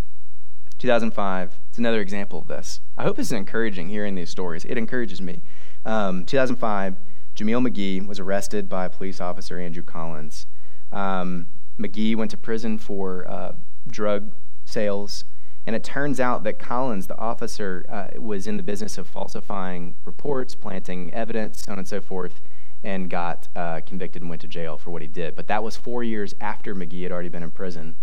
2005, 0.78 1.58
it's 1.68 1.78
another 1.78 2.00
example 2.00 2.38
of 2.38 2.48
this. 2.48 2.80
I 2.96 3.02
hope 3.02 3.16
this 3.16 3.26
is 3.26 3.32
encouraging 3.32 3.90
hearing 3.90 4.14
these 4.14 4.30
stories. 4.30 4.64
It 4.64 4.78
encourages 4.78 5.20
me. 5.20 5.42
Um, 5.84 6.24
2005, 6.24 6.96
Jameel 7.36 7.68
McGee 7.68 8.06
was 8.06 8.18
arrested 8.18 8.68
by 8.68 8.88
police 8.88 9.20
officer 9.20 9.58
Andrew 9.60 9.82
Collins. 9.82 10.46
Um, 10.90 11.46
McGee 11.78 12.16
went 12.16 12.30
to 12.30 12.38
prison 12.38 12.78
for 12.78 13.28
uh, 13.28 13.52
drug 13.86 14.34
sales, 14.64 15.24
and 15.66 15.76
it 15.76 15.84
turns 15.84 16.18
out 16.18 16.44
that 16.44 16.58
Collins, 16.58 17.06
the 17.06 17.18
officer, 17.18 17.84
uh, 17.88 18.18
was 18.18 18.46
in 18.46 18.56
the 18.56 18.62
business 18.62 18.96
of 18.96 19.06
falsifying 19.06 19.96
reports, 20.06 20.54
planting 20.54 21.12
evidence, 21.12 21.64
so 21.64 21.72
on 21.72 21.78
and 21.78 21.86
so 21.86 22.00
forth 22.00 22.40
and 22.82 23.10
got 23.10 23.48
uh, 23.54 23.80
convicted 23.84 24.22
and 24.22 24.28
went 24.28 24.40
to 24.40 24.48
jail 24.48 24.78
for 24.78 24.90
what 24.90 25.02
he 25.02 25.08
did. 25.08 25.36
But 25.36 25.48
that 25.48 25.62
was 25.62 25.76
four 25.76 26.02
years 26.02 26.34
after 26.40 26.74
McGee 26.74 27.02
had 27.02 27.12
already 27.12 27.28
been 27.28 27.42
in 27.42 27.50
prison, 27.50 27.96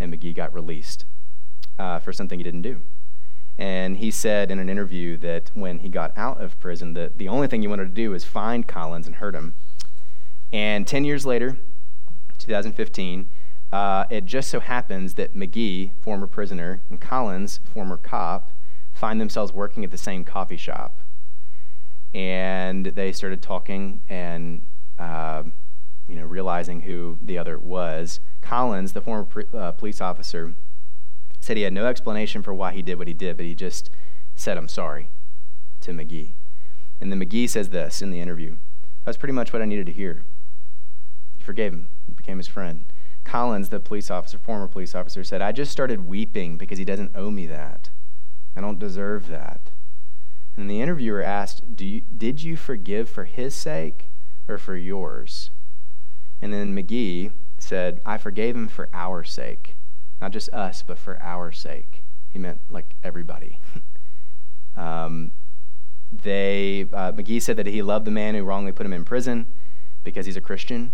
and 0.00 0.12
McGee 0.12 0.34
got 0.34 0.54
released 0.54 1.04
uh, 1.78 1.98
for 1.98 2.12
something 2.12 2.38
he 2.38 2.42
didn't 2.42 2.62
do. 2.62 2.82
And 3.58 3.98
he 3.98 4.10
said 4.10 4.50
in 4.50 4.58
an 4.58 4.70
interview 4.70 5.18
that 5.18 5.50
when 5.54 5.80
he 5.80 5.88
got 5.90 6.16
out 6.16 6.40
of 6.40 6.58
prison, 6.58 6.94
that 6.94 7.18
the 7.18 7.28
only 7.28 7.46
thing 7.46 7.60
he 7.60 7.68
wanted 7.68 7.84
to 7.88 7.94
do 7.94 8.10
was 8.10 8.24
find 8.24 8.66
Collins 8.66 9.06
and 9.06 9.16
hurt 9.16 9.34
him. 9.34 9.54
And 10.52 10.86
10 10.86 11.04
years 11.04 11.26
later, 11.26 11.58
2015, 12.38 13.28
uh, 13.72 14.04
it 14.10 14.24
just 14.24 14.50
so 14.50 14.60
happens 14.60 15.14
that 15.14 15.34
McGee, 15.34 15.92
former 16.00 16.26
prisoner, 16.26 16.82
and 16.88 17.00
Collins, 17.00 17.60
former 17.64 17.96
cop, 17.96 18.50
find 18.92 19.20
themselves 19.20 19.52
working 19.52 19.84
at 19.84 19.90
the 19.90 19.98
same 19.98 20.24
coffee 20.24 20.56
shop 20.56 21.01
and 22.14 22.86
they 22.86 23.12
started 23.12 23.42
talking 23.42 24.02
and 24.08 24.66
uh, 24.98 25.42
you 26.08 26.16
know 26.16 26.24
realizing 26.24 26.82
who 26.82 27.18
the 27.22 27.38
other 27.38 27.58
was. 27.58 28.20
Collins, 28.40 28.92
the 28.92 29.00
former 29.00 29.24
pre- 29.24 29.46
uh, 29.54 29.72
police 29.72 30.00
officer, 30.00 30.54
said 31.40 31.56
he 31.56 31.62
had 31.62 31.72
no 31.72 31.86
explanation 31.86 32.42
for 32.42 32.52
why 32.52 32.72
he 32.72 32.82
did 32.82 32.98
what 32.98 33.08
he 33.08 33.14
did, 33.14 33.36
but 33.36 33.46
he 33.46 33.54
just 33.54 33.90
said, 34.34 34.56
"I'm 34.56 34.68
sorry," 34.68 35.08
to 35.80 35.92
McGee. 35.92 36.34
And 37.00 37.10
then 37.10 37.20
McGee 37.20 37.48
says 37.48 37.70
this 37.70 38.00
in 38.00 38.10
the 38.10 38.20
interview. 38.20 38.56
That's 39.04 39.18
pretty 39.18 39.32
much 39.32 39.52
what 39.52 39.60
I 39.60 39.64
needed 39.64 39.86
to 39.86 39.92
hear. 39.92 40.22
He 41.36 41.42
forgave 41.42 41.72
him. 41.72 41.88
He 42.06 42.12
became 42.12 42.38
his 42.38 42.46
friend. 42.46 42.84
Collins, 43.24 43.70
the 43.70 43.80
police 43.80 44.08
officer, 44.08 44.38
former 44.38 44.68
police 44.68 44.94
officer, 44.94 45.24
said, 45.24 45.42
I 45.42 45.50
just 45.50 45.72
started 45.72 46.06
weeping 46.06 46.56
because 46.56 46.78
he 46.78 46.84
doesn't 46.84 47.12
owe 47.16 47.30
me 47.30 47.46
that. 47.48 47.90
I 48.56 48.60
don't 48.60 48.78
deserve 48.78 49.28
that. 49.28 49.71
And 50.56 50.68
the 50.68 50.80
interviewer 50.80 51.22
asked, 51.22 51.62
you, 51.78 52.02
Did 52.16 52.42
you 52.42 52.56
forgive 52.56 53.08
for 53.08 53.24
his 53.24 53.54
sake 53.54 54.08
or 54.48 54.58
for 54.58 54.76
yours? 54.76 55.50
And 56.40 56.52
then 56.52 56.74
McGee 56.74 57.32
said, 57.58 58.00
I 58.04 58.18
forgave 58.18 58.56
him 58.56 58.68
for 58.68 58.88
our 58.92 59.22
sake. 59.24 59.76
Not 60.20 60.32
just 60.32 60.52
us, 60.52 60.82
but 60.82 60.98
for 60.98 61.20
our 61.22 61.52
sake. 61.52 62.02
He 62.28 62.38
meant 62.38 62.60
like 62.68 62.96
everybody. 63.02 63.60
um, 64.76 65.32
they, 66.12 66.86
uh, 66.92 67.12
McGee 67.12 67.40
said 67.40 67.56
that 67.56 67.66
he 67.66 67.80
loved 67.80 68.04
the 68.04 68.10
man 68.10 68.34
who 68.34 68.42
wrongly 68.42 68.72
put 68.72 68.84
him 68.84 68.92
in 68.92 69.04
prison 69.04 69.46
because 70.04 70.26
he's 70.26 70.36
a 70.36 70.40
Christian. 70.40 70.92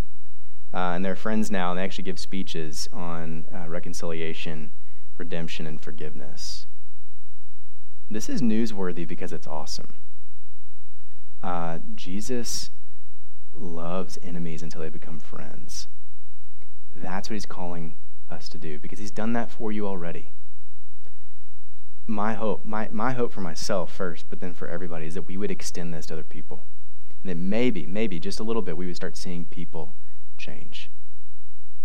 Uh, 0.73 0.93
and 0.95 1.05
they're 1.05 1.17
friends 1.17 1.51
now, 1.51 1.71
and 1.71 1.79
they 1.79 1.85
actually 1.85 2.05
give 2.05 2.19
speeches 2.19 2.89
on 2.93 3.47
uh, 3.55 3.69
reconciliation, 3.69 4.71
redemption, 5.17 5.67
and 5.67 5.81
forgiveness. 5.81 6.67
This 8.11 8.29
is 8.29 8.41
newsworthy 8.41 9.07
because 9.07 9.33
it's 9.33 9.47
awesome. 9.47 9.95
Uh, 11.43 11.79
Jesus 11.95 12.71
loves 13.53 14.19
enemies 14.23 14.63
until 14.63 14.81
they 14.81 14.89
become 14.89 15.21
friends. 15.21 15.89
That's 16.97 17.29
what 17.29 17.35
he's 17.35 17.47
calling 17.47 17.95
us 18.31 18.49
to 18.51 18.59
do 18.59 18.79
because 18.79 18.99
he's 18.99 19.11
done 19.11 19.35
that 19.35 19.51
for 19.51 19.71
you 19.71 19.87
already. 19.87 20.33
My 22.07 22.35
hope, 22.35 22.65
my, 22.65 22.89
my 22.91 23.13
hope 23.13 23.33
for 23.33 23.43
myself 23.43 23.95
first, 23.95 24.27
but 24.31 24.41
then 24.41 24.55
for 24.55 24.67
everybody, 24.67 25.07
is 25.07 25.15
that 25.15 25.23
we 25.23 25.37
would 25.37 25.51
extend 25.51 25.93
this 25.93 26.07
to 26.07 26.15
other 26.15 26.23
people. 26.23 26.65
And 27.23 27.29
then 27.29 27.51
maybe, 27.51 27.87
maybe 27.87 28.19
just 28.19 28.41
a 28.41 28.45
little 28.45 28.63
bit, 28.63 28.77
we 28.77 28.87
would 28.87 28.97
start 28.97 29.17
seeing 29.17 29.45
people 29.45 29.95
change. 30.39 30.91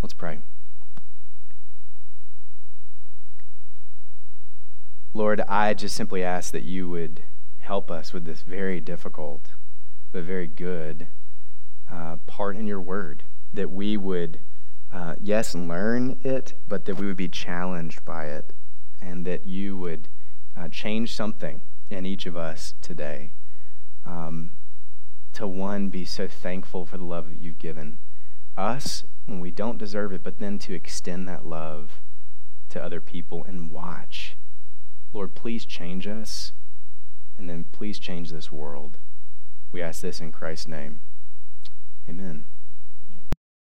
Let's 0.02 0.14
pray. 0.14 0.38
Lord, 5.16 5.40
I 5.42 5.74
just 5.74 5.94
simply 5.94 6.24
ask 6.24 6.50
that 6.50 6.64
you 6.64 6.88
would 6.88 7.22
help 7.60 7.88
us 7.88 8.12
with 8.12 8.24
this 8.24 8.42
very 8.42 8.80
difficult 8.80 9.52
but 10.10 10.24
very 10.24 10.48
good 10.48 11.06
uh, 11.90 12.16
part 12.26 12.56
in 12.56 12.66
your 12.66 12.80
word. 12.80 13.22
That 13.52 13.70
we 13.70 13.96
would, 13.96 14.40
uh, 14.92 15.14
yes, 15.22 15.54
learn 15.54 16.18
it, 16.24 16.54
but 16.66 16.84
that 16.86 16.96
we 16.96 17.06
would 17.06 17.16
be 17.16 17.28
challenged 17.28 18.04
by 18.04 18.26
it, 18.26 18.52
and 19.00 19.24
that 19.24 19.46
you 19.46 19.76
would 19.76 20.08
uh, 20.56 20.68
change 20.68 21.14
something 21.14 21.60
in 21.90 22.06
each 22.06 22.26
of 22.26 22.36
us 22.36 22.74
today. 22.80 23.30
Um, 24.04 24.50
to 25.34 25.46
one, 25.46 25.90
be 25.90 26.04
so 26.04 26.26
thankful 26.26 26.86
for 26.86 26.98
the 26.98 27.04
love 27.04 27.28
that 27.28 27.38
you've 27.38 27.58
given 27.58 27.98
us 28.56 29.04
when 29.26 29.38
we 29.38 29.52
don't 29.52 29.78
deserve 29.78 30.12
it, 30.12 30.24
but 30.24 30.40
then 30.40 30.58
to 30.60 30.74
extend 30.74 31.28
that 31.28 31.46
love 31.46 32.00
to 32.68 32.82
other 32.82 33.00
people 33.00 33.44
and 33.44 33.70
watch 33.70 34.36
Lord, 35.14 35.34
please 35.36 35.64
change 35.64 36.08
us, 36.08 36.52
and 37.38 37.48
then 37.48 37.64
please 37.70 38.00
change 38.00 38.30
this 38.30 38.50
world. 38.50 38.98
We 39.70 39.80
ask 39.80 40.02
this 40.02 40.20
in 40.20 40.32
Christ's 40.32 40.68
name. 40.68 41.00
Amen. 42.08 42.44